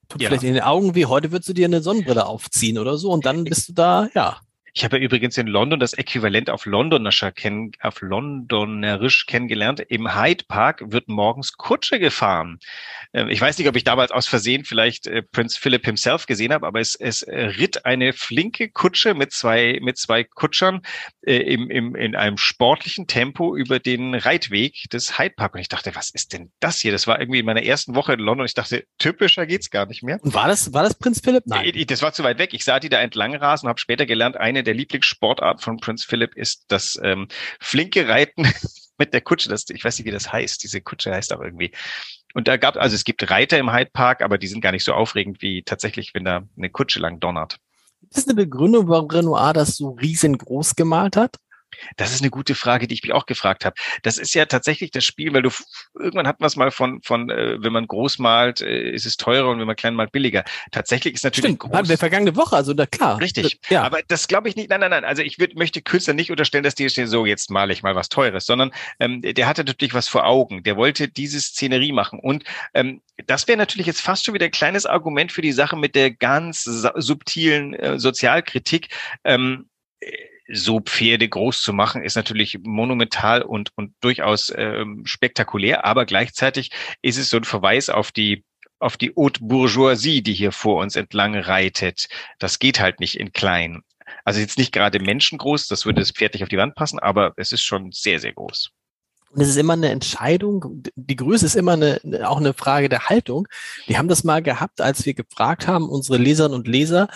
tut 0.08 0.20
Ja. 0.20 0.28
vielleicht 0.28 0.42
in 0.44 0.54
den 0.54 0.62
Augen 0.62 0.94
weh. 0.94 1.06
Heute 1.06 1.32
würdest 1.32 1.48
du 1.48 1.54
dir 1.54 1.64
eine 1.66 1.80
Sonnenbrille 1.80 2.26
aufziehen 2.26 2.76
oder 2.78 2.98
so 2.98 3.10
und 3.10 3.24
dann 3.24 3.44
bist 3.44 3.68
du 3.68 3.72
da, 3.72 4.08
ja. 4.14 4.40
Ich 4.74 4.84
habe 4.84 4.98
ja 4.98 5.02
übrigens 5.02 5.36
in 5.38 5.46
London 5.46 5.80
das 5.80 5.92
Äquivalent 5.92 6.50
auf 6.50 6.66
Londonerischer 6.66 7.32
kennen, 7.32 7.72
auf 7.80 8.00
Londonerisch 8.00 9.26
kennengelernt. 9.26 9.80
Im 9.88 10.14
Hyde 10.14 10.44
Park 10.46 10.82
wird 10.86 11.08
morgens 11.08 11.52
Kutsche 11.56 11.98
gefahren. 11.98 12.58
Ähm, 13.12 13.28
Ich 13.28 13.40
weiß 13.40 13.58
nicht, 13.58 13.68
ob 13.68 13.76
ich 13.76 13.84
damals 13.84 14.10
aus 14.12 14.26
Versehen 14.26 14.64
vielleicht 14.64 15.06
äh, 15.06 15.22
Prince 15.22 15.58
Philip 15.58 15.84
himself 15.84 16.26
gesehen 16.26 16.52
habe, 16.52 16.66
aber 16.66 16.80
es, 16.80 16.94
es 16.94 17.22
äh, 17.22 17.40
ritt 17.40 17.84
eine 17.84 18.12
flinke 18.12 18.68
Kutsche 18.70 19.14
mit 19.14 19.32
zwei, 19.32 19.78
mit 19.82 19.98
zwei 19.98 20.24
Kutschern 20.24 20.82
äh, 21.22 21.36
im, 21.36 21.70
im, 21.70 21.94
in 21.94 22.14
einem 22.16 22.36
sportlichen 22.36 23.06
Tempo 23.06 23.56
über 23.56 23.78
den 23.78 24.14
Reitweg 24.14 24.88
des 24.92 25.18
Hyde 25.18 25.34
Park. 25.36 25.54
Und 25.54 25.60
ich 25.60 25.68
dachte, 25.68 25.94
was 25.94 26.10
ist 26.10 26.32
denn 26.32 26.50
das 26.60 26.78
hier? 26.80 26.92
Das 26.92 27.06
war 27.06 27.20
irgendwie 27.20 27.40
in 27.40 27.46
meiner 27.46 27.62
ersten 27.62 27.94
Woche 27.94 28.12
in 28.12 28.20
London. 28.20 28.46
Ich 28.46 28.54
dachte, 28.54 28.84
typischer 28.98 29.46
geht's 29.46 29.70
gar 29.70 29.86
nicht 29.86 30.02
mehr. 30.02 30.18
Und 30.22 30.34
war 30.34 30.48
das, 30.48 30.72
war 30.72 30.82
das 30.82 30.94
Prinz 30.94 31.20
Philipp? 31.22 31.44
Nein. 31.46 31.72
Das 31.86 32.02
war 32.02 32.12
zu 32.12 32.22
weit 32.22 32.38
weg. 32.38 32.54
Ich 32.54 32.64
sah 32.64 32.80
die 32.80 32.88
da 32.88 33.00
entlang 33.00 33.34
rasen 33.34 33.66
und 33.66 33.70
habe 33.70 33.80
später 33.80 34.06
gelernt, 34.06 34.36
eine 34.36 34.59
der 34.62 34.74
Lieblingssportarten 34.74 35.62
von 35.62 35.78
Prince 35.78 36.06
Philip 36.06 36.34
ist 36.36 36.64
das 36.68 36.98
ähm, 37.02 37.28
flinke 37.60 38.08
Reiten 38.08 38.46
mit 38.98 39.12
der 39.12 39.20
Kutsche. 39.20 39.48
Das, 39.48 39.64
ich 39.68 39.84
weiß 39.84 39.98
nicht, 39.98 40.06
wie 40.06 40.12
das 40.12 40.32
heißt. 40.32 40.62
Diese 40.62 40.80
Kutsche 40.80 41.12
heißt 41.12 41.32
auch 41.32 41.40
irgendwie. 41.40 41.72
Und 42.34 42.48
da 42.48 42.56
gab, 42.56 42.76
also 42.76 42.94
es 42.94 43.04
gibt 43.04 43.28
Reiter 43.30 43.58
im 43.58 43.72
Hyde 43.72 43.90
Park, 43.92 44.22
aber 44.22 44.38
die 44.38 44.46
sind 44.46 44.60
gar 44.60 44.72
nicht 44.72 44.84
so 44.84 44.92
aufregend 44.92 45.42
wie 45.42 45.62
tatsächlich, 45.62 46.14
wenn 46.14 46.24
da 46.24 46.42
eine 46.56 46.70
Kutsche 46.70 47.00
lang 47.00 47.18
donnert. 47.18 47.58
Ist 48.02 48.16
das 48.16 48.24
eine 48.26 48.34
Begründung, 48.34 48.88
warum 48.88 49.10
Renoir 49.10 49.52
das 49.52 49.76
so 49.76 49.90
riesengroß 49.90 50.76
gemalt 50.76 51.16
hat? 51.16 51.36
Das 51.96 52.12
ist 52.12 52.20
eine 52.20 52.30
gute 52.30 52.54
Frage, 52.54 52.86
die 52.86 52.94
ich 52.94 53.02
mich 53.02 53.12
auch 53.12 53.26
gefragt 53.26 53.64
habe. 53.64 53.74
Das 54.02 54.18
ist 54.18 54.34
ja 54.34 54.46
tatsächlich 54.46 54.90
das 54.90 55.04
Spiel, 55.04 55.32
weil 55.32 55.42
du 55.42 55.50
irgendwann 55.98 56.26
hatten 56.26 56.42
wir 56.42 56.46
es 56.46 56.56
mal 56.56 56.70
von, 56.70 57.02
von 57.02 57.30
äh, 57.30 57.62
wenn 57.62 57.72
man 57.72 57.86
groß 57.86 58.18
malt, 58.18 58.60
äh, 58.60 58.90
ist 58.90 59.06
es 59.06 59.16
teurer 59.16 59.48
und 59.50 59.58
wenn 59.58 59.66
man 59.66 59.76
klein 59.76 59.94
malt, 59.94 60.12
billiger. 60.12 60.44
Tatsächlich 60.70 61.14
ist 61.14 61.24
natürlich 61.24 61.56
Stimmt, 61.56 61.72
hatten 61.74 61.88
wir 61.88 61.98
vergangene 61.98 62.36
Woche, 62.36 62.56
also 62.56 62.74
da 62.74 62.86
klar. 62.86 63.20
Richtig. 63.20 63.58
Ja. 63.68 63.82
Aber 63.82 64.00
das 64.08 64.28
glaube 64.28 64.48
ich 64.48 64.56
nicht. 64.56 64.70
Nein, 64.70 64.80
nein, 64.80 64.90
nein. 64.90 65.04
Also 65.04 65.22
ich 65.22 65.38
würd, 65.38 65.56
möchte 65.56 65.82
Künstler 65.82 66.14
nicht 66.14 66.30
unterstellen, 66.30 66.64
dass 66.64 66.74
die 66.74 66.88
stehen, 66.88 67.06
so 67.06 67.26
jetzt 67.26 67.50
male 67.50 67.72
ich 67.72 67.82
mal 67.82 67.94
was 67.94 68.08
Teures, 68.08 68.46
sondern 68.46 68.72
ähm, 68.98 69.22
der 69.22 69.46
hatte 69.46 69.64
natürlich 69.64 69.94
was 69.94 70.08
vor 70.08 70.26
Augen. 70.26 70.62
Der 70.62 70.76
wollte 70.76 71.08
diese 71.08 71.40
Szenerie 71.40 71.92
machen. 71.92 72.18
Und 72.18 72.44
ähm, 72.74 73.02
das 73.26 73.48
wäre 73.48 73.58
natürlich 73.58 73.86
jetzt 73.86 74.00
fast 74.00 74.24
schon 74.24 74.34
wieder 74.34 74.46
ein 74.46 74.50
kleines 74.52 74.86
Argument 74.86 75.32
für 75.32 75.42
die 75.42 75.52
Sache 75.52 75.76
mit 75.76 75.94
der 75.94 76.10
ganz 76.10 76.64
subtilen 76.64 77.74
äh, 77.74 77.98
Sozialkritik. 77.98 78.88
Ähm, 79.24 79.68
äh, 80.00 80.12
so 80.52 80.80
Pferde 80.80 81.28
groß 81.28 81.62
zu 81.62 81.72
machen, 81.72 82.02
ist 82.02 82.16
natürlich 82.16 82.58
monumental 82.62 83.42
und, 83.42 83.70
und 83.76 83.94
durchaus 84.00 84.52
ähm, 84.56 85.02
spektakulär, 85.04 85.84
aber 85.84 86.06
gleichzeitig 86.06 86.70
ist 87.02 87.18
es 87.18 87.30
so 87.30 87.36
ein 87.38 87.44
Verweis 87.44 87.88
auf 87.88 88.12
die 88.12 88.44
auf 88.80 88.96
die 88.96 89.12
Haute 89.14 89.44
Bourgeoisie, 89.44 90.22
die 90.22 90.32
hier 90.32 90.52
vor 90.52 90.80
uns 90.80 90.96
entlang 90.96 91.36
reitet. 91.36 92.08
Das 92.38 92.58
geht 92.58 92.80
halt 92.80 92.98
nicht 92.98 93.20
in 93.20 93.30
klein. 93.32 93.82
Also 94.24 94.40
jetzt 94.40 94.56
nicht 94.56 94.72
gerade 94.72 94.98
menschengroß, 95.00 95.68
das 95.68 95.84
würde 95.84 96.00
das 96.00 96.12
Pferd 96.12 96.32
nicht 96.32 96.42
auf 96.42 96.48
die 96.48 96.56
Wand 96.56 96.74
passen, 96.74 96.98
aber 96.98 97.34
es 97.36 97.52
ist 97.52 97.62
schon 97.62 97.92
sehr, 97.92 98.18
sehr 98.18 98.32
groß. 98.32 98.70
Und 99.32 99.42
es 99.42 99.48
ist 99.48 99.56
immer 99.56 99.74
eine 99.74 99.90
Entscheidung. 99.90 100.82
Die 100.96 101.14
Größe 101.14 101.46
ist 101.46 101.54
immer 101.54 101.74
eine, 101.74 102.00
auch 102.24 102.38
eine 102.38 102.52
Frage 102.52 102.88
der 102.88 103.08
Haltung. 103.08 103.46
Wir 103.86 103.98
haben 103.98 104.08
das 104.08 104.24
mal 104.24 104.42
gehabt, 104.42 104.80
als 104.80 105.06
wir 105.06 105.14
gefragt 105.14 105.68
haben, 105.68 105.88
unsere 105.88 106.18
Leserinnen 106.18 106.58
und 106.58 106.66
Leser, 106.66 107.08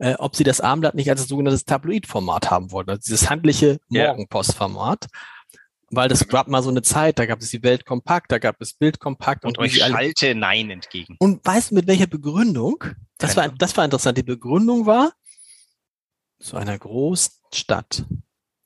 äh, 0.00 0.14
ob 0.14 0.34
sie 0.34 0.44
das 0.44 0.60
Armblatt 0.60 0.94
nicht 0.94 1.10
als 1.10 1.28
sogenanntes 1.28 1.64
Tabloid-Format 1.64 2.50
haben 2.50 2.72
wollten, 2.72 2.90
also 2.90 3.02
dieses 3.04 3.30
handliche. 3.30 3.78
Morgenpost-Format. 3.88 5.06
Weil 5.92 6.08
das 6.08 6.26
gab 6.28 6.48
mal 6.48 6.62
so 6.62 6.70
eine 6.70 6.82
Zeit, 6.82 7.18
da 7.18 7.26
gab 7.26 7.40
es 7.40 7.50
die 7.50 7.62
Welt 7.62 7.84
kompakt, 7.84 8.30
da 8.30 8.38
gab 8.38 8.60
es 8.60 8.74
Bild 8.74 9.00
kompakt 9.00 9.44
Und 9.44 9.58
wie 9.58 9.62
euch 9.62 9.78
schalte 9.78 10.34
Nein 10.34 10.70
entgegen. 10.70 11.16
Und 11.18 11.44
weißt 11.44 11.70
du, 11.70 11.74
mit 11.74 11.86
welcher 11.88 12.06
Begründung? 12.06 12.84
Das 13.18 13.34
Keine 13.34 13.48
war, 13.48 13.56
das 13.58 13.76
war 13.76 13.84
interessant. 13.84 14.16
Die 14.16 14.22
Begründung 14.22 14.86
war, 14.86 15.12
zu 16.38 16.56
einer 16.56 16.78
großen 16.78 17.34
Stadt 17.52 18.04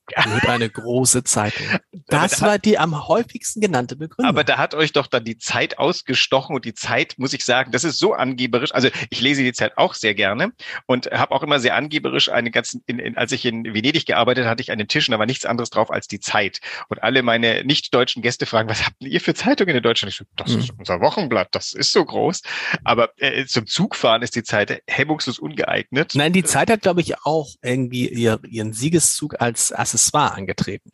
gehört 0.07 0.47
eine 0.47 0.69
große 0.69 1.23
Zeitung. 1.23 1.65
Das 2.07 2.39
da- 2.39 2.45
war 2.45 2.59
die 2.59 2.77
am 2.77 3.07
häufigsten 3.07 3.61
genannte 3.61 3.95
Begründung. 3.95 4.29
Aber 4.29 4.43
da 4.43 4.57
hat 4.59 4.75
euch 4.75 4.91
doch 4.91 5.07
dann 5.07 5.23
die 5.25 5.39
Zeit 5.39 5.79
ausgestochen 5.79 6.55
und 6.55 6.63
die 6.63 6.75
Zeit, 6.75 7.15
muss 7.17 7.33
ich 7.33 7.43
sagen, 7.43 7.71
das 7.71 7.83
ist 7.83 7.97
so 7.97 8.13
angeberisch. 8.13 8.73
Also 8.75 8.89
ich 9.09 9.21
lese 9.21 9.41
die 9.41 9.53
Zeit 9.53 9.75
auch 9.77 9.95
sehr 9.95 10.13
gerne 10.13 10.51
und 10.85 11.07
habe 11.07 11.33
auch 11.33 11.41
immer 11.41 11.59
sehr 11.59 11.73
angeberisch 11.75 12.29
eine 12.29 12.51
ganzen, 12.51 12.83
in, 12.85 12.99
in, 12.99 13.17
als 13.17 13.31
ich 13.31 13.43
in 13.45 13.63
Venedig 13.73 14.05
gearbeitet 14.05 14.45
hatte 14.45 14.61
ich 14.61 14.71
einen 14.71 14.87
Tisch 14.87 15.07
und 15.09 15.13
da 15.13 15.19
war 15.19 15.25
nichts 15.25 15.45
anderes 15.45 15.71
drauf 15.71 15.89
als 15.89 16.07
die 16.07 16.19
Zeit. 16.19 16.59
Und 16.89 17.01
alle 17.01 17.23
meine 17.23 17.63
nicht-deutschen 17.65 18.21
Gäste 18.21 18.45
fragen, 18.45 18.69
was 18.69 18.85
habt 18.85 18.97
ihr 19.03 19.19
für 19.21 19.33
Zeitungen 19.33 19.75
in 19.75 19.81
Deutschland? 19.81 20.11
Ich 20.11 20.17
so, 20.19 20.25
das 20.35 20.51
Mhm. 20.53 20.59
ist 20.59 20.71
unser 20.77 21.01
Wochenblatt, 21.01 21.47
das 21.55 21.73
ist 21.73 21.91
so 21.91 22.05
groß. 22.05 22.43
Aber 22.83 23.09
äh, 23.17 23.45
zum 23.47 23.65
Zugfahren 23.65 24.21
ist 24.21 24.35
die 24.35 24.43
Zeit 24.43 24.83
hemmungslos 24.87 25.39
ungeeignet. 25.39 26.13
Nein, 26.13 26.33
die 26.33 26.43
Zeit 26.43 26.69
hat, 26.69 26.83
glaube 26.83 27.01
ich, 27.01 27.17
auch 27.23 27.49
irgendwie 27.63 28.07
ihr, 28.09 28.39
ihren 28.47 28.73
Siegeszug 28.73 29.41
als 29.41 29.71
Accessoire 29.95 30.33
angetreten. 30.33 30.91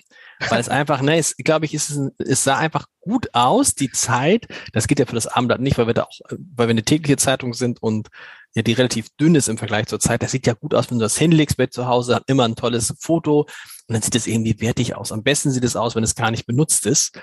Weil 0.50 0.60
es 0.60 0.70
einfach, 0.70 1.02
ne, 1.02 1.18
es, 1.18 1.36
glaube 1.38 1.66
ich, 1.66 1.74
es, 1.74 2.00
es 2.18 2.44
sah 2.44 2.58
einfach 2.58 2.88
gut 3.00 3.30
aus, 3.34 3.76
die 3.76 3.92
Zeit. 3.92 4.48
Das 4.74 4.88
geht 4.88 5.00
ja 5.00 5.06
für 5.06 5.16
das 5.16 5.28
Abendblatt 5.28 5.62
nicht, 5.62 5.78
weil 5.78 5.88
wir 5.88 5.94
da 5.94 6.04
auch, 6.04 6.20
äh, 6.30 6.36
weil 6.56 6.68
wir 6.68 6.72
eine 6.72 6.84
tägliche 6.84 7.18
Zeitung 7.18 7.54
sind 7.54 7.82
und 7.82 8.08
ja, 8.54 8.64
die 8.64 8.74
relativ 8.74 9.10
dünn 9.18 9.36
ist 9.36 9.48
im 9.48 9.58
Vergleich 9.58 9.88
zur 9.88 10.00
Zeit. 10.00 10.24
Das 10.24 10.32
sieht 10.32 10.48
ja 10.48 10.54
gut 10.54 10.74
aus, 10.74 10.90
wenn 10.90 10.98
du 10.98 11.04
das 11.04 11.18
hinlegst 11.18 11.58
bei 11.58 11.68
zu 11.68 11.88
Hause, 11.88 12.16
hat 12.16 12.24
immer 12.28 12.46
ein 12.46 12.56
tolles 12.56 12.94
Foto 13.00 13.42
und 13.42 13.94
dann 13.94 14.02
sieht 14.02 14.16
es 14.16 14.28
irgendwie 14.28 14.60
wertig 14.60 14.96
aus. 14.96 15.12
Am 15.12 15.24
besten 15.24 15.52
sieht 15.52 15.64
es 15.64 15.76
aus, 15.76 15.96
wenn 15.96 16.04
es 16.04 16.16
gar 16.16 16.32
nicht 16.32 16.46
benutzt 16.46 16.86
ist. 16.86 17.18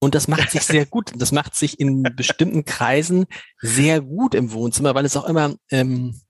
Und 0.00 0.14
das 0.14 0.28
macht 0.28 0.50
sich 0.52 0.62
sehr 0.62 0.86
gut. 0.86 1.10
Das 1.16 1.32
macht 1.32 1.56
sich 1.56 1.80
in 1.80 2.04
bestimmten 2.04 2.64
Kreisen 2.64 3.26
sehr 3.60 4.00
gut 4.00 4.34
im 4.36 4.52
Wohnzimmer, 4.52 4.94
weil 4.94 5.04
es 5.04 5.16
auch 5.16 5.24
immer 5.24 5.56
ähm, 5.70 6.20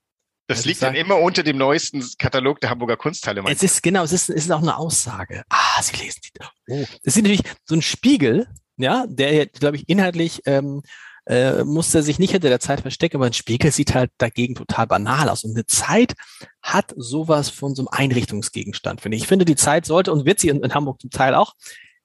das 0.49 0.65
liegt 0.65 0.83
dann 0.83 0.95
immer 0.95 1.19
unter 1.19 1.43
dem 1.43 1.59
neuesten 1.59 2.05
Katalog 2.19 2.61
der 2.61 2.71
Hamburger 2.71 2.97
Kunsthalle. 2.97 3.45
Es 3.49 3.63
ist 3.63 3.83
genau, 3.83 4.03
es 4.03 4.13
ist, 4.13 4.31
es 4.31 4.47
ist 4.47 4.51
auch 4.51 4.63
eine 4.63 4.77
Aussage. 4.79 5.45
Ah, 5.51 5.83
Sie 5.83 5.97
lesen 5.97 6.21
die. 6.25 6.31
Oh, 6.69 6.87
das 7.05 7.17
ist 7.17 7.23
natürlich 7.23 7.43
so 7.65 7.75
ein 7.75 7.83
Spiegel, 7.83 8.49
ja, 8.79 9.05
der, 9.09 9.47
glaube 9.47 9.77
ich, 9.77 9.89
inhaltlich 9.89 10.41
ähm, 10.47 10.83
äh, 11.27 11.65
musste 11.65 12.03
sich 12.03 12.19
nicht 12.19 12.31
hinter 12.31 12.49
der 12.49 12.61
Zeit 12.61 12.81
verstecken, 12.81 13.17
aber 13.17 13.27
ein 13.27 13.35
Spiegel 13.35 13.71
sieht 13.71 13.95
halt 13.95 14.11
dagegen 14.17 14.55
total 14.55 14.87
banal 14.87 15.29
aus. 15.29 15.45
Und 15.45 15.55
eine 15.55 15.67
Zeit 15.67 16.15
hat 16.63 16.95
sowas 16.97 17.51
von 17.51 17.75
so 17.75 17.83
einem 17.83 17.89
Einrichtungsgegenstand, 17.89 19.03
finde 19.03 19.17
ich. 19.17 19.25
Ich 19.25 19.29
finde, 19.29 19.45
die 19.45 19.57
Zeit 19.57 19.85
sollte 19.85 20.13
und 20.13 20.25
wird 20.25 20.41
sie 20.41 20.49
in, 20.49 20.63
in 20.63 20.73
Hamburg 20.73 21.01
zum 21.03 21.11
Teil 21.11 21.35
auch 21.35 21.55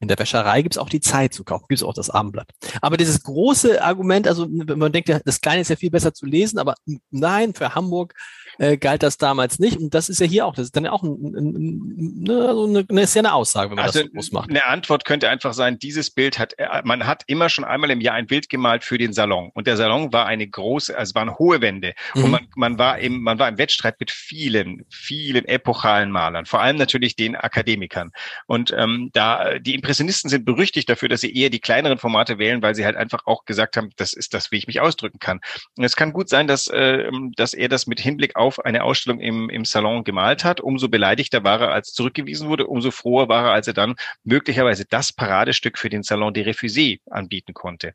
in 0.03 0.07
der 0.07 0.19
Wäscherei 0.19 0.61
gibt 0.61 0.75
es 0.75 0.77
auch 0.77 0.89
die 0.89 1.01
Zeit 1.01 1.33
zu 1.33 1.43
kaufen, 1.43 1.65
gibt 1.67 1.79
es 1.79 1.83
auch 1.83 1.93
das 1.93 2.09
Abendblatt. 2.09 2.49
Aber 2.81 2.97
dieses 2.97 3.23
große 3.23 3.83
Argument, 3.83 4.27
also 4.27 4.47
man 4.47 4.91
denkt, 4.91 5.09
das 5.25 5.41
Kleine 5.41 5.61
ist 5.61 5.69
ja 5.69 5.75
viel 5.75 5.91
besser 5.91 6.13
zu 6.13 6.25
lesen, 6.25 6.59
aber 6.59 6.75
nein, 7.09 7.53
für 7.53 7.73
Hamburg 7.73 8.13
äh, 8.59 8.77
galt 8.77 9.03
das 9.03 9.17
damals 9.17 9.59
nicht. 9.59 9.77
Und 9.77 9.93
das 9.93 10.09
ist 10.09 10.19
ja 10.19 10.27
hier 10.27 10.45
auch, 10.45 10.55
das 10.55 10.65
ist 10.65 10.75
dann 10.75 10.85
ja 10.85 10.91
auch 10.91 11.03
ein, 11.03 11.17
ein, 11.23 11.55
ein, 11.55 12.23
ne, 12.23 12.47
also 12.47 12.65
eine, 12.65 12.85
eine, 12.87 13.01
ist 13.01 13.15
ja 13.15 13.21
eine 13.21 13.33
Aussage, 13.33 13.69
wenn 13.69 13.77
man 13.77 13.85
also 13.85 13.99
das 13.99 14.07
so 14.07 14.13
groß 14.13 14.31
macht. 14.31 14.49
Eine 14.49 14.65
Antwort 14.65 15.05
könnte 15.05 15.29
einfach 15.29 15.53
sein, 15.53 15.79
dieses 15.79 16.11
Bild 16.11 16.37
hat, 16.39 16.53
äh, 16.57 16.81
man 16.83 17.07
hat 17.07 17.23
immer 17.27 17.49
schon 17.49 17.63
einmal 17.63 17.89
im 17.91 18.01
Jahr 18.01 18.15
ein 18.15 18.27
Bild 18.27 18.49
gemalt 18.49 18.83
für 18.83 18.97
den 18.97 19.13
Salon. 19.13 19.51
Und 19.53 19.67
der 19.67 19.77
Salon 19.77 20.13
war 20.13 20.25
eine 20.25 20.47
große, 20.47 20.97
also 20.97 21.15
waren 21.15 21.37
hohe 21.37 21.61
Wände. 21.61 21.93
Mhm. 22.13 22.23
Und 22.23 22.31
man, 22.31 22.47
man 22.55 22.77
war 22.77 22.99
im, 22.99 23.21
man 23.21 23.39
war 23.39 23.49
im 23.49 23.57
Wettstreit 23.57 23.99
mit 23.99 24.11
vielen, 24.11 24.85
vielen 24.89 25.45
epochalen 25.45 26.11
Malern, 26.11 26.45
vor 26.45 26.61
allem 26.61 26.77
natürlich 26.77 27.15
den 27.15 27.35
Akademikern. 27.35 28.11
Und 28.45 28.73
ähm, 28.77 29.09
da, 29.13 29.59
die 29.59 29.73
Impressionisten 29.93 30.29
sind 30.31 30.45
berüchtigt 30.45 30.89
dafür, 30.89 31.07
dass 31.07 31.21
sie 31.21 31.35
eher 31.35 31.51
die 31.51 31.59
kleineren 31.59 31.99
Formate 31.99 32.39
wählen, 32.39 32.63
weil 32.63 32.73
sie 32.73 32.83
halt 32.83 32.95
einfach 32.95 33.27
auch 33.27 33.45
gesagt 33.45 33.77
haben, 33.77 33.91
das 33.95 34.13
ist 34.13 34.33
das, 34.33 34.51
wie 34.51 34.57
ich 34.57 34.65
mich 34.65 34.81
ausdrücken 34.81 35.19
kann. 35.19 35.39
Und 35.77 35.83
es 35.83 35.95
kann 35.95 36.13
gut 36.13 36.29
sein, 36.29 36.47
dass, 36.47 36.67
äh, 36.67 37.11
dass 37.35 37.53
er 37.53 37.69
das 37.69 37.85
mit 37.85 37.99
Hinblick 37.99 38.35
auf 38.35 38.65
eine 38.65 38.83
Ausstellung 38.83 39.19
im, 39.19 39.51
im 39.51 39.65
Salon 39.65 40.03
gemalt 40.03 40.43
hat, 40.43 40.61
umso 40.61 40.89
beleidigter 40.89 41.43
war 41.43 41.61
er, 41.61 41.71
als 41.71 41.93
zurückgewiesen 41.93 42.49
wurde, 42.49 42.65
umso 42.65 42.89
froher 42.89 43.29
war 43.29 43.45
er, 43.45 43.51
als 43.51 43.67
er 43.67 43.73
dann 43.73 43.93
möglicherweise 44.23 44.85
das 44.85 45.13
Paradestück 45.13 45.77
für 45.77 45.89
den 45.89 46.01
Salon 46.01 46.33
des 46.33 46.47
Refusés 46.47 46.99
anbieten 47.11 47.53
konnte. 47.53 47.93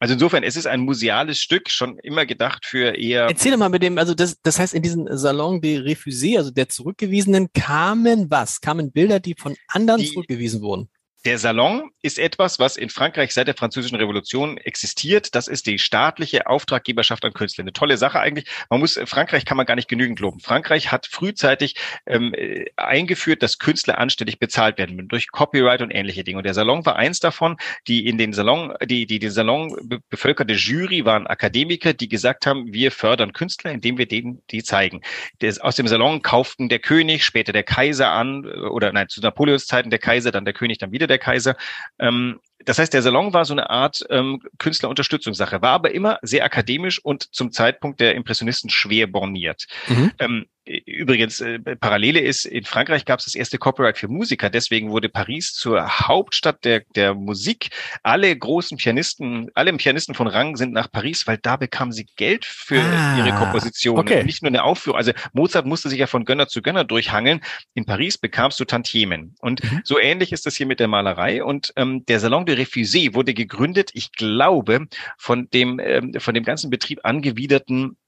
Also 0.00 0.14
insofern, 0.14 0.42
es 0.42 0.56
ist 0.56 0.66
ein 0.66 0.80
museales 0.80 1.38
Stück, 1.38 1.70
schon 1.70 1.98
immer 1.98 2.26
gedacht 2.26 2.66
für 2.66 2.96
eher. 2.96 3.26
Erzähl 3.26 3.52
doch 3.52 3.58
mal 3.58 3.68
mit 3.68 3.82
dem, 3.82 3.98
also 3.98 4.14
das, 4.14 4.40
das 4.42 4.58
heißt, 4.58 4.74
in 4.74 4.82
diesen 4.82 5.14
Salon 5.16 5.60
des 5.60 5.80
Refusés, 5.80 6.38
also 6.38 6.50
der 6.50 6.68
Zurückgewiesenen, 6.68 7.52
kamen 7.52 8.30
was? 8.30 8.60
Kamen 8.60 8.92
Bilder, 8.92 9.20
die 9.20 9.34
von 9.34 9.56
anderen 9.68 10.00
die, 10.00 10.08
zurückgewiesen 10.08 10.62
wurden? 10.62 10.88
Der 11.24 11.38
Salon 11.38 11.90
ist 12.02 12.18
etwas, 12.18 12.58
was 12.58 12.76
in 12.76 12.90
Frankreich 12.90 13.32
seit 13.32 13.46
der 13.48 13.54
Französischen 13.54 13.96
Revolution 13.96 14.58
existiert. 14.58 15.34
Das 15.34 15.48
ist 15.48 15.66
die 15.66 15.78
staatliche 15.78 16.46
Auftraggeberschaft 16.46 17.24
an 17.24 17.32
Künstler. 17.32 17.62
Eine 17.62 17.72
tolle 17.72 17.96
Sache 17.96 18.20
eigentlich. 18.20 18.46
Man 18.68 18.80
muss, 18.80 19.00
Frankreich 19.06 19.46
kann 19.46 19.56
man 19.56 19.64
gar 19.64 19.74
nicht 19.74 19.88
genügend 19.88 20.20
loben. 20.20 20.40
Frankreich 20.40 20.92
hat 20.92 21.06
frühzeitig 21.06 21.76
ähm, 22.04 22.34
äh, 22.34 22.66
eingeführt, 22.76 23.42
dass 23.42 23.58
Künstler 23.58 23.96
anständig 23.96 24.38
bezahlt 24.38 24.76
werden 24.76 25.08
durch 25.08 25.30
Copyright 25.30 25.80
und 25.80 25.92
ähnliche 25.92 26.24
Dinge. 26.24 26.36
Und 26.38 26.44
der 26.44 26.52
Salon 26.52 26.84
war 26.84 26.96
eins 26.96 27.20
davon, 27.20 27.56
die 27.88 28.06
in 28.06 28.18
den 28.18 28.34
Salon, 28.34 28.74
die, 28.84 29.06
die 29.06 29.18
den 29.18 29.30
Salon 29.30 29.74
bevölkerte 30.10 30.52
Jury 30.52 31.06
waren 31.06 31.26
Akademiker, 31.26 31.94
die 31.94 32.10
gesagt 32.10 32.44
haben, 32.44 32.70
wir 32.74 32.92
fördern 32.92 33.32
Künstler, 33.32 33.70
indem 33.70 33.96
wir 33.96 34.06
denen 34.06 34.42
die 34.50 34.62
zeigen. 34.62 35.00
Das, 35.38 35.58
aus 35.58 35.76
dem 35.76 35.88
Salon 35.88 36.20
kauften 36.20 36.68
der 36.68 36.80
König, 36.80 37.24
später 37.24 37.54
der 37.54 37.62
Kaiser 37.62 38.10
an, 38.10 38.44
oder 38.44 38.92
nein, 38.92 39.08
zu 39.08 39.22
Napoleons 39.22 39.66
Zeiten 39.66 39.88
der 39.88 39.98
Kaiser, 39.98 40.30
dann 40.30 40.44
der 40.44 40.52
König, 40.52 40.76
dann 40.76 40.92
wieder 40.92 41.06
der 41.06 41.13
der 41.14 41.18
Kaiser. 41.18 41.56
Ähm, 41.98 42.40
das 42.64 42.78
heißt, 42.78 42.92
der 42.92 43.02
Salon 43.02 43.32
war 43.32 43.44
so 43.44 43.54
eine 43.54 43.70
Art 43.70 44.04
ähm, 44.10 44.40
Künstlerunterstützungssache, 44.58 45.60
war 45.62 45.72
aber 45.72 45.94
immer 45.94 46.18
sehr 46.22 46.44
akademisch 46.44 46.98
und 47.04 47.34
zum 47.34 47.52
Zeitpunkt 47.52 48.00
der 48.00 48.14
Impressionisten 48.14 48.70
schwer 48.70 49.06
borniert. 49.06 49.66
Mhm. 49.88 50.12
Ähm, 50.18 50.46
Übrigens, 50.66 51.40
äh, 51.40 51.58
Parallele 51.58 52.20
ist, 52.20 52.46
in 52.46 52.64
Frankreich 52.64 53.04
gab 53.04 53.18
es 53.18 53.26
das 53.26 53.34
erste 53.34 53.58
Copyright 53.58 53.98
für 53.98 54.08
Musiker, 54.08 54.48
deswegen 54.48 54.90
wurde 54.90 55.10
Paris 55.10 55.52
zur 55.52 56.08
Hauptstadt 56.08 56.64
der, 56.64 56.84
der 56.94 57.12
Musik. 57.14 57.68
Alle 58.02 58.34
großen 58.34 58.78
Pianisten, 58.78 59.50
alle 59.54 59.74
Pianisten 59.74 60.14
von 60.14 60.26
Rang 60.26 60.56
sind 60.56 60.72
nach 60.72 60.90
Paris, 60.90 61.26
weil 61.26 61.36
da 61.36 61.56
bekamen 61.56 61.92
sie 61.92 62.06
Geld 62.16 62.46
für 62.46 62.80
ah, 62.80 63.18
ihre 63.18 63.34
Kompositionen. 63.36 64.00
Okay. 64.00 64.24
Nicht 64.24 64.42
nur 64.42 64.48
eine 64.48 64.64
Aufführung. 64.64 64.96
Also 64.96 65.12
Mozart 65.34 65.66
musste 65.66 65.90
sich 65.90 65.98
ja 65.98 66.06
von 66.06 66.24
Gönner 66.24 66.48
zu 66.48 66.62
Gönner 66.62 66.84
durchhangeln. 66.84 67.42
In 67.74 67.84
Paris 67.84 68.16
bekamst 68.16 68.58
du 68.58 68.64
Tantiemen. 68.64 69.34
Und 69.40 69.62
mhm. 69.62 69.82
so 69.84 69.98
ähnlich 69.98 70.32
ist 70.32 70.46
das 70.46 70.56
hier 70.56 70.66
mit 70.66 70.80
der 70.80 70.88
Malerei. 70.88 71.44
Und 71.44 71.74
ähm, 71.76 72.06
der 72.06 72.20
Salon 72.20 72.46
de 72.46 72.56
Refusé 72.56 73.12
wurde 73.12 73.34
gegründet, 73.34 73.90
ich 73.92 74.12
glaube, 74.12 74.86
von 75.18 75.50
dem, 75.50 75.78
ähm, 75.78 76.14
von 76.18 76.32
dem 76.32 76.44
ganzen 76.44 76.70
Betrieb 76.70 77.00
angewiderten 77.02 77.98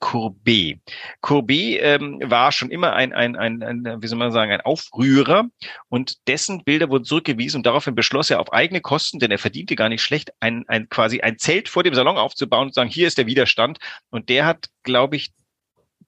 Courbet. 0.00 0.80
Courbet 1.20 1.78
ähm, 1.80 2.18
war 2.24 2.50
schon 2.52 2.70
immer 2.70 2.94
ein, 2.94 3.12
ein, 3.12 3.36
ein, 3.36 3.62
ein, 3.62 4.02
wie 4.02 4.06
soll 4.06 4.18
man 4.18 4.32
sagen, 4.32 4.50
ein 4.50 4.62
Aufrührer 4.62 5.44
und 5.88 6.26
dessen 6.26 6.64
Bilder 6.64 6.88
wurden 6.88 7.04
zurückgewiesen 7.04 7.58
und 7.58 7.66
daraufhin 7.66 7.94
beschloss 7.94 8.30
er 8.30 8.40
auf 8.40 8.52
eigene 8.52 8.80
Kosten, 8.80 9.18
denn 9.18 9.30
er 9.30 9.38
verdiente 9.38 9.76
gar 9.76 9.88
nicht 9.88 10.02
schlecht, 10.02 10.32
ein, 10.40 10.64
ein 10.68 10.88
quasi 10.88 11.20
ein 11.20 11.38
Zelt 11.38 11.68
vor 11.68 11.82
dem 11.82 11.94
Salon 11.94 12.16
aufzubauen 12.16 12.66
und 12.66 12.70
zu 12.74 12.80
sagen, 12.80 12.90
hier 12.90 13.06
ist 13.06 13.18
der 13.18 13.26
Widerstand. 13.26 13.78
Und 14.10 14.28
der 14.30 14.46
hat, 14.46 14.68
glaube 14.82 15.16
ich, 15.16 15.32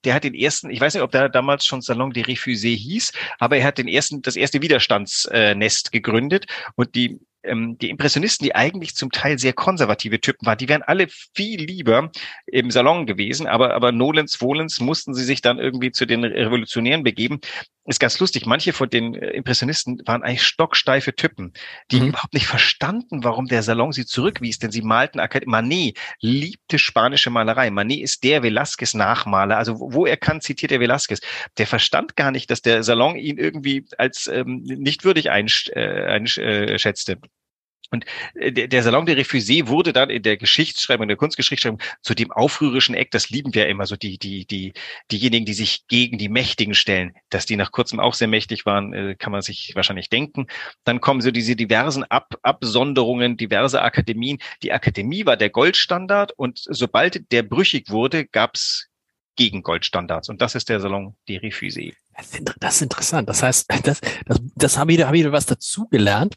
der 0.05 0.14
hat 0.14 0.24
den 0.24 0.35
ersten, 0.35 0.70
ich 0.70 0.81
weiß 0.81 0.94
nicht, 0.94 1.02
ob 1.02 1.12
der 1.12 1.28
damals 1.28 1.64
schon 1.64 1.83
Salon 1.83 2.12
des 2.12 2.24
Refusés 2.24 2.76
hieß, 2.76 3.12
aber 3.38 3.59
er 3.59 3.64
hat 3.66 3.78
den 3.78 3.88
ersten, 3.88 4.22
das 4.22 4.37
erste 4.37 4.62
Widerstandsnest 4.62 5.92
gegründet 5.92 6.46
und 6.74 6.94
die 6.94 7.20
ähm, 7.44 7.78
die 7.78 7.90
Impressionisten, 7.90 8.44
die 8.44 8.55
eigentlich 8.55 8.94
zum 8.94 9.11
Teil 9.11 9.38
sehr 9.38 9.52
konservative 9.52 10.20
Typen 10.20 10.46
waren, 10.46 10.59
die 10.59 10.68
wären 10.68 10.83
alle 10.83 11.07
viel 11.09 11.61
lieber 11.61 12.11
im 12.46 12.70
Salon 12.70 13.07
gewesen, 13.07 13.46
aber, 13.46 13.74
aber 13.74 13.92
Nolens, 13.92 14.40
Wohlens 14.40 14.81
mussten 14.81 15.14
sie 15.14 15.24
sich 15.24 15.40
dann 15.40 15.59
irgendwie 15.59 15.92
zu 15.92 16.07
den 16.07 16.24
Revolutionären 16.24 17.02
begeben. 17.02 17.40
Ist 17.85 17.99
ganz 17.99 18.21
lustig, 18.21 18.47
manche 18.47 18.73
von 18.73 18.88
den 18.88 19.14
äh, 19.14 19.31
Impressionisten 19.31 20.01
waren 20.07 20.23
eigentlich 20.23 20.45
stocksteife 20.45 21.16
Typen, 21.16 21.53
die 21.90 22.01
mhm. 22.01 22.09
überhaupt 22.09 22.33
nicht 22.33 22.47
verstanden, 22.47 23.25
warum 23.25 23.47
der 23.47 23.64
Salon 23.64 23.90
sie 23.90 24.07
zurückwies, 24.07 24.61
denn 24.61 24.71
sie 24.71 24.83
malten 24.83 25.21
Manet 25.47 25.99
liebte 26.21 26.79
spanische 26.79 27.31
Malerei. 27.31 27.71
Manet 27.71 28.01
ist 28.01 28.23
der 28.23 28.42
Velázquez-Nachmaler, 28.45 29.57
also 29.57 29.81
wo 29.81 30.07
er 30.07 30.16
kann, 30.16 30.40
zitiert 30.40 30.71
er 30.71 30.79
Velázquez. 30.79 31.23
Der 31.59 31.66
verstand 31.66 32.14
gar 32.14 32.31
nicht, 32.31 32.51
dass 32.51 32.62
der 32.62 32.85
Salon 32.85 33.16
ihn 33.16 33.38
irgendwie 33.38 33.85
als 33.99 34.29
ähm, 34.29 34.62
nicht 34.62 35.05
würdig 35.05 35.31
einschätzte. 35.31 35.73
Äh, 35.75 36.07
einschätzte. 36.07 37.18
Und 37.92 38.05
äh, 38.35 38.50
der, 38.50 38.68
der 38.68 38.83
Salon 38.83 39.07
der 39.07 39.16
Refusés 39.16 39.68
wurde 39.68 39.92
dann 39.92 40.11
in 40.11 40.22
der 40.22 40.37
Geschichtsschreibung, 40.37 41.05
in 41.05 41.09
der 41.09 41.16
Kunstgeschichtsschreibung 41.16 41.81
zu 42.00 42.14
dem 42.14 42.33
aufrührerischen 42.33 42.94
Eck. 42.94 43.11
Das 43.11 43.31
lieben 43.31 43.55
wir 43.55 43.68
immer 43.68 43.87
so, 43.87 43.96
die, 43.96 44.18
die, 44.18 44.46
die, 44.46 44.72
diejenigen, 45.11 45.44
die 45.44 45.55
sich 45.55 45.87
gegen 45.87 46.18
die 46.18 46.28
Mächtigen 46.28 46.74
stellen. 46.74 47.14
Dass 47.31 47.46
die 47.46 47.57
nach 47.57 47.70
kurzem 47.70 48.00
auch 48.00 48.14
sehr 48.14 48.28
mächtig 48.28 48.66
waren, 48.66 48.92
äh, 48.92 49.14
kann 49.14 49.31
man 49.31 49.42
sich 49.42 49.72
wahrscheinlich 49.74 50.09
denken. 50.09 50.46
Dann 50.85 51.00
kommen 51.00 51.20
so 51.20 51.31
diese 51.31 51.55
diversen 51.55 52.05
Ab 52.05 52.35
Absonderungen, 52.42 53.37
diverse 53.37 53.83
Akademien. 53.83 54.38
Die 54.62 54.72
Akademie 54.72 55.26
war 55.26 55.37
der 55.37 55.50
Goldstandard 55.50 56.33
und 56.33 56.61
sobald 56.64 57.31
der 57.31 57.42
brüchig 57.42 57.90
wurde, 57.90 58.26
gab's 58.26 58.88
gegen 59.37 59.62
Goldstandards. 59.62 60.28
Und 60.28 60.42
das 60.42 60.55
ist 60.55 60.68
der 60.68 60.81
Salon 60.81 61.14
des 61.28 61.40
Refusés. 61.40 61.94
Das 62.61 62.76
ist 62.76 62.83
interessant. 62.83 63.28
Das 63.28 63.42
heißt, 63.42 63.66
das, 63.85 64.00
das, 64.26 64.40
das 64.55 64.78
habe 64.78 64.92
ich, 64.92 64.98
da 64.98 65.12
ich 65.12 65.33
was 65.33 65.46
dazugelernt. 65.46 66.35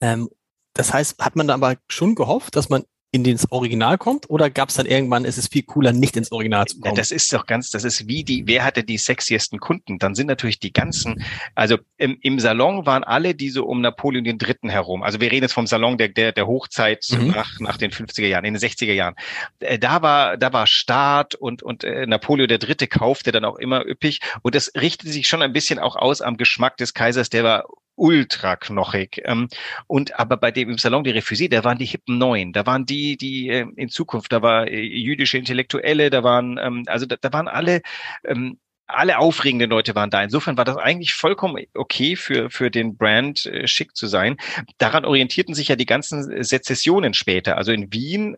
Ähm, 0.00 0.28
das 0.74 0.92
heißt, 0.92 1.18
hat 1.18 1.36
man 1.36 1.48
da 1.48 1.54
aber 1.54 1.76
schon 1.88 2.14
gehofft, 2.14 2.56
dass 2.56 2.68
man 2.68 2.84
in 3.12 3.24
ins 3.24 3.50
Original 3.50 3.98
kommt 3.98 4.30
oder 4.30 4.50
gab 4.50 4.68
es 4.68 4.76
dann 4.76 4.86
irgendwann, 4.86 5.24
es 5.24 5.36
ist 5.36 5.52
viel 5.52 5.64
cooler, 5.64 5.92
nicht 5.92 6.16
ins 6.16 6.30
Original 6.30 6.66
zu 6.66 6.78
kommen? 6.78 6.94
Ja, 6.94 7.00
das 7.00 7.10
ist 7.10 7.32
doch 7.32 7.44
ganz, 7.44 7.70
das 7.70 7.82
ist 7.82 8.06
wie 8.06 8.22
die, 8.22 8.46
wer 8.46 8.64
hatte 8.64 8.84
die 8.84 8.98
sexiesten 8.98 9.58
Kunden? 9.58 9.98
Dann 9.98 10.14
sind 10.14 10.28
natürlich 10.28 10.60
die 10.60 10.72
ganzen, 10.72 11.24
also 11.56 11.78
im, 11.96 12.18
im 12.20 12.38
Salon 12.38 12.86
waren 12.86 13.02
alle 13.02 13.34
diese 13.34 13.64
um 13.64 13.80
Napoleon 13.80 14.22
den 14.22 14.38
Dritten 14.38 14.68
herum. 14.68 15.02
Also 15.02 15.20
wir 15.20 15.32
reden 15.32 15.44
jetzt 15.44 15.54
vom 15.54 15.66
Salon 15.66 15.98
der, 15.98 16.08
der, 16.08 16.30
der 16.30 16.46
Hochzeit 16.46 17.04
mhm. 17.10 17.28
nach, 17.28 17.58
nach 17.58 17.78
den 17.78 17.90
50er 17.90 18.26
Jahren, 18.26 18.44
in 18.44 18.54
den 18.54 18.62
60er 18.62 18.92
Jahren. 18.92 19.16
Äh, 19.58 19.80
da 19.80 20.02
war, 20.02 20.36
da 20.36 20.52
war 20.52 20.68
Staat 20.68 21.34
und, 21.34 21.64
und 21.64 21.82
äh, 21.82 22.06
Napoleon 22.06 22.46
der 22.46 22.58
Dritte 22.58 22.86
kaufte 22.86 23.32
dann 23.32 23.44
auch 23.44 23.56
immer 23.56 23.84
üppig 23.84 24.20
und 24.42 24.54
das 24.54 24.70
richtete 24.76 25.10
sich 25.10 25.26
schon 25.26 25.42
ein 25.42 25.52
bisschen 25.52 25.80
auch 25.80 25.96
aus 25.96 26.20
am 26.20 26.36
Geschmack 26.36 26.76
des 26.76 26.94
Kaisers, 26.94 27.28
der 27.28 27.42
war 27.42 27.64
ultra 28.00 28.56
knochig. 28.56 29.20
Ähm, 29.24 29.48
und 29.86 30.18
aber 30.18 30.36
bei 30.38 30.50
dem 30.50 30.70
im 30.70 30.78
Salon 30.78 31.04
des 31.04 31.14
Refusés, 31.14 31.50
da 31.50 31.62
waren 31.64 31.78
die 31.78 31.84
hippen 31.84 32.18
Neuen, 32.18 32.52
da 32.52 32.66
waren 32.66 32.86
die, 32.86 33.16
die 33.16 33.50
äh, 33.50 33.66
in 33.76 33.90
Zukunft, 33.90 34.32
da 34.32 34.42
war 34.42 34.66
äh, 34.66 34.80
jüdische 34.80 35.38
Intellektuelle, 35.38 36.10
da 36.10 36.24
waren, 36.24 36.58
ähm, 36.58 36.84
also 36.86 37.06
da, 37.06 37.16
da 37.20 37.32
waren 37.32 37.46
alle 37.46 37.82
ähm, 38.24 38.58
alle 38.92 39.18
aufregenden 39.18 39.70
Leute 39.70 39.94
waren 39.94 40.10
da. 40.10 40.20
Insofern 40.20 40.56
war 40.56 40.64
das 40.64 40.76
eigentlich 40.76 41.14
vollkommen 41.14 41.64
okay 41.74 42.16
für, 42.16 42.50
für 42.50 42.72
den 42.72 42.96
Brand 42.96 43.46
äh, 43.46 43.68
schick 43.68 43.94
zu 43.94 44.08
sein. 44.08 44.36
Daran 44.78 45.04
orientierten 45.04 45.54
sich 45.54 45.68
ja 45.68 45.76
die 45.76 45.86
ganzen 45.86 46.42
Sezessionen 46.42 47.14
später. 47.14 47.56
Also 47.56 47.70
in 47.70 47.92
Wien 47.92 48.36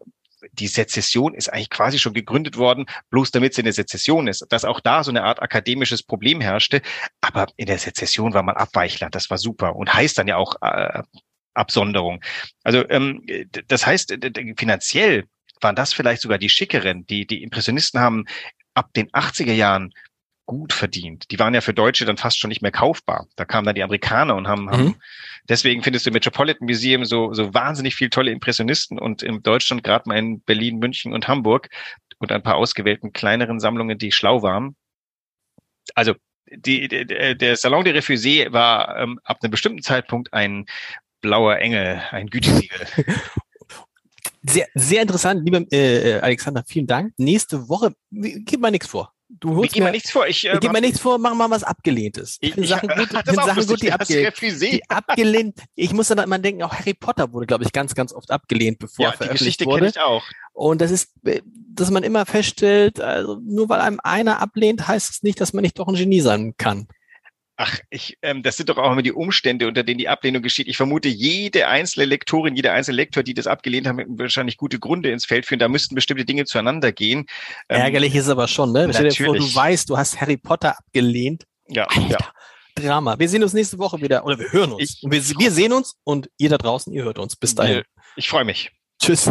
die 0.52 0.66
Sezession 0.66 1.34
ist 1.34 1.52
eigentlich 1.52 1.70
quasi 1.70 1.98
schon 1.98 2.14
gegründet 2.14 2.56
worden, 2.56 2.86
bloß 3.10 3.30
damit 3.30 3.54
sie 3.54 3.62
eine 3.62 3.72
Sezession 3.72 4.28
ist, 4.28 4.46
dass 4.50 4.64
auch 4.64 4.80
da 4.80 5.04
so 5.04 5.10
eine 5.10 5.24
Art 5.24 5.40
akademisches 5.40 6.02
Problem 6.02 6.40
herrschte. 6.40 6.82
Aber 7.20 7.46
in 7.56 7.66
der 7.66 7.78
Sezession 7.78 8.34
war 8.34 8.42
man 8.42 8.56
Abweichler, 8.56 9.10
das 9.10 9.30
war 9.30 9.38
super 9.38 9.76
und 9.76 9.92
heißt 9.92 10.18
dann 10.18 10.28
ja 10.28 10.36
auch 10.36 10.56
äh, 10.62 11.02
Absonderung. 11.54 12.22
Also 12.64 12.88
ähm, 12.88 13.24
das 13.68 13.86
heißt, 13.86 14.16
finanziell 14.56 15.24
waren 15.60 15.76
das 15.76 15.92
vielleicht 15.92 16.22
sogar 16.22 16.38
die 16.38 16.48
schickeren. 16.48 17.06
Die, 17.06 17.26
die 17.26 17.42
Impressionisten 17.42 18.00
haben 18.00 18.24
ab 18.74 18.92
den 18.94 19.10
80er 19.10 19.52
Jahren 19.52 19.92
gut 20.52 20.74
verdient. 20.74 21.30
Die 21.30 21.38
waren 21.38 21.54
ja 21.54 21.62
für 21.62 21.72
Deutsche 21.72 22.04
dann 22.04 22.18
fast 22.18 22.38
schon 22.38 22.50
nicht 22.50 22.60
mehr 22.60 22.70
kaufbar. 22.70 23.26
Da 23.36 23.46
kamen 23.46 23.64
dann 23.64 23.74
die 23.74 23.82
Amerikaner 23.82 24.36
und 24.36 24.48
haben, 24.48 24.64
mhm. 24.64 24.70
haben 24.70 24.96
deswegen 25.48 25.82
findest 25.82 26.04
du 26.04 26.10
im 26.10 26.12
Metropolitan 26.12 26.66
Museum 26.66 27.06
so, 27.06 27.32
so 27.32 27.54
wahnsinnig 27.54 27.94
viel 27.94 28.10
tolle 28.10 28.30
Impressionisten 28.30 28.98
und 28.98 29.22
in 29.22 29.42
Deutschland 29.42 29.82
gerade 29.82 30.06
mal 30.10 30.18
in 30.18 30.42
Berlin, 30.42 30.78
München 30.78 31.14
und 31.14 31.26
Hamburg 31.26 31.70
und 32.18 32.30
ein 32.32 32.42
paar 32.42 32.56
ausgewählten 32.56 33.14
kleineren 33.14 33.60
Sammlungen, 33.60 33.96
die 33.96 34.12
schlau 34.12 34.42
waren. 34.42 34.76
Also 35.94 36.12
die, 36.50 36.86
die, 36.86 37.06
der 37.06 37.56
Salon 37.56 37.84
des 37.84 37.94
Refusés 37.94 38.52
war 38.52 38.98
ähm, 38.98 39.18
ab 39.24 39.38
einem 39.42 39.52
bestimmten 39.52 39.80
Zeitpunkt 39.80 40.34
ein 40.34 40.66
blauer 41.22 41.56
Engel, 41.56 42.02
ein 42.10 42.26
Gütesiegel. 42.26 42.86
Sehr, 44.44 44.66
sehr 44.74 45.02
interessant, 45.02 45.44
lieber 45.44 45.64
äh, 45.70 46.18
Alexander, 46.18 46.64
vielen 46.66 46.88
Dank. 46.88 47.14
Nächste 47.16 47.68
Woche, 47.68 47.94
gib 48.10 48.60
mal 48.60 48.72
nichts 48.72 48.88
vor. 48.88 49.12
Du 49.40 49.56
holst 49.56 49.76
mir, 49.76 49.84
mir 49.84 49.90
nichts 49.92 50.10
vor. 50.10 50.26
Ich, 50.26 50.44
äh, 50.46 50.58
gib 50.60 50.72
mir 50.72 50.80
nichts 50.80 51.00
vor, 51.00 51.18
mach 51.18 51.34
mal 51.34 51.50
was 51.50 51.64
Abgelehntes. 51.64 52.38
Ich, 52.40 52.56
ich 52.56 52.68
Sachen 52.68 52.88
gut, 52.96 53.08
ich 53.12 53.34
Sachen 53.34 53.66
gut, 53.66 53.82
die, 53.82 53.92
abgelehnt, 53.92 54.34
die 54.40 54.90
abgelehnt. 54.90 55.58
Ich 55.74 55.92
muss 55.92 56.08
dann 56.08 56.18
immer 56.18 56.38
denken, 56.38 56.62
auch 56.62 56.74
Harry 56.74 56.94
Potter 56.94 57.32
wurde, 57.32 57.46
glaube 57.46 57.64
ich, 57.64 57.72
ganz, 57.72 57.94
ganz 57.94 58.12
oft 58.12 58.30
abgelehnt, 58.30 58.78
bevor 58.78 59.06
ja, 59.06 59.10
er 59.10 59.16
veröffentlicht 59.16 59.60
die 59.60 59.64
Geschichte 59.64 59.82
wurde. 59.82 59.88
Ich 59.88 60.00
auch. 60.00 60.22
Und 60.52 60.80
das 60.80 60.90
ist, 60.90 61.12
äh, 61.24 61.40
dass 61.46 61.90
man 61.90 62.02
immer 62.02 62.26
feststellt, 62.26 63.00
also 63.00 63.40
nur 63.42 63.68
weil 63.68 63.80
einem 63.80 64.00
einer 64.02 64.40
ablehnt, 64.40 64.86
heißt 64.86 65.10
es 65.10 65.22
nicht, 65.22 65.40
dass 65.40 65.52
man 65.52 65.62
nicht 65.62 65.78
doch 65.78 65.88
ein 65.88 65.94
Genie 65.94 66.20
sein 66.20 66.54
kann. 66.58 66.88
Ach, 67.64 67.78
ich, 67.90 68.18
ähm, 68.22 68.42
das 68.42 68.56
sind 68.56 68.70
doch 68.70 68.76
auch 68.76 68.90
immer 68.90 69.02
die 69.02 69.12
Umstände, 69.12 69.68
unter 69.68 69.84
denen 69.84 69.98
die 69.98 70.08
Ablehnung 70.08 70.42
geschieht. 70.42 70.66
Ich 70.66 70.76
vermute, 70.76 71.08
jede 71.08 71.68
einzelne 71.68 72.06
Lektorin, 72.06 72.56
jeder 72.56 72.72
einzelne 72.72 72.96
Lektor, 72.96 73.22
die 73.22 73.34
das 73.34 73.46
abgelehnt 73.46 73.86
haben, 73.86 74.02
wahrscheinlich 74.18 74.56
gute 74.56 74.80
Gründe 74.80 75.12
ins 75.12 75.26
Feld 75.26 75.46
führen. 75.46 75.60
Da 75.60 75.68
müssten 75.68 75.94
bestimmte 75.94 76.24
Dinge 76.24 76.44
zueinander 76.44 76.90
gehen. 76.90 77.26
Ähm, 77.68 77.82
Ärgerlich 77.82 78.16
ist 78.16 78.28
aber 78.28 78.48
schon, 78.48 78.72
ne? 78.72 78.88
Stell 78.92 79.10
dir 79.10 79.24
vor, 79.24 79.36
du 79.36 79.54
weißt, 79.54 79.88
du 79.88 79.96
hast 79.96 80.20
Harry 80.20 80.38
Potter 80.38 80.76
abgelehnt. 80.76 81.44
Ja, 81.68 81.84
Alter, 81.84 82.08
ja. 82.08 82.18
Drama. 82.74 83.16
Wir 83.20 83.28
sehen 83.28 83.44
uns 83.44 83.52
nächste 83.52 83.78
Woche 83.78 84.00
wieder, 84.00 84.24
oder 84.24 84.40
wir 84.40 84.50
hören 84.50 84.72
uns. 84.72 84.82
Ich, 84.82 85.08
wir, 85.08 85.38
wir 85.38 85.50
sehen 85.52 85.72
uns 85.72 85.94
und 86.02 86.30
ihr 86.38 86.50
da 86.50 86.58
draußen, 86.58 86.92
ihr 86.92 87.04
hört 87.04 87.20
uns. 87.20 87.36
Bis 87.36 87.54
dahin. 87.54 87.82
Ich 88.16 88.28
freue 88.28 88.44
mich. 88.44 88.72
Tschüss. 89.00 89.30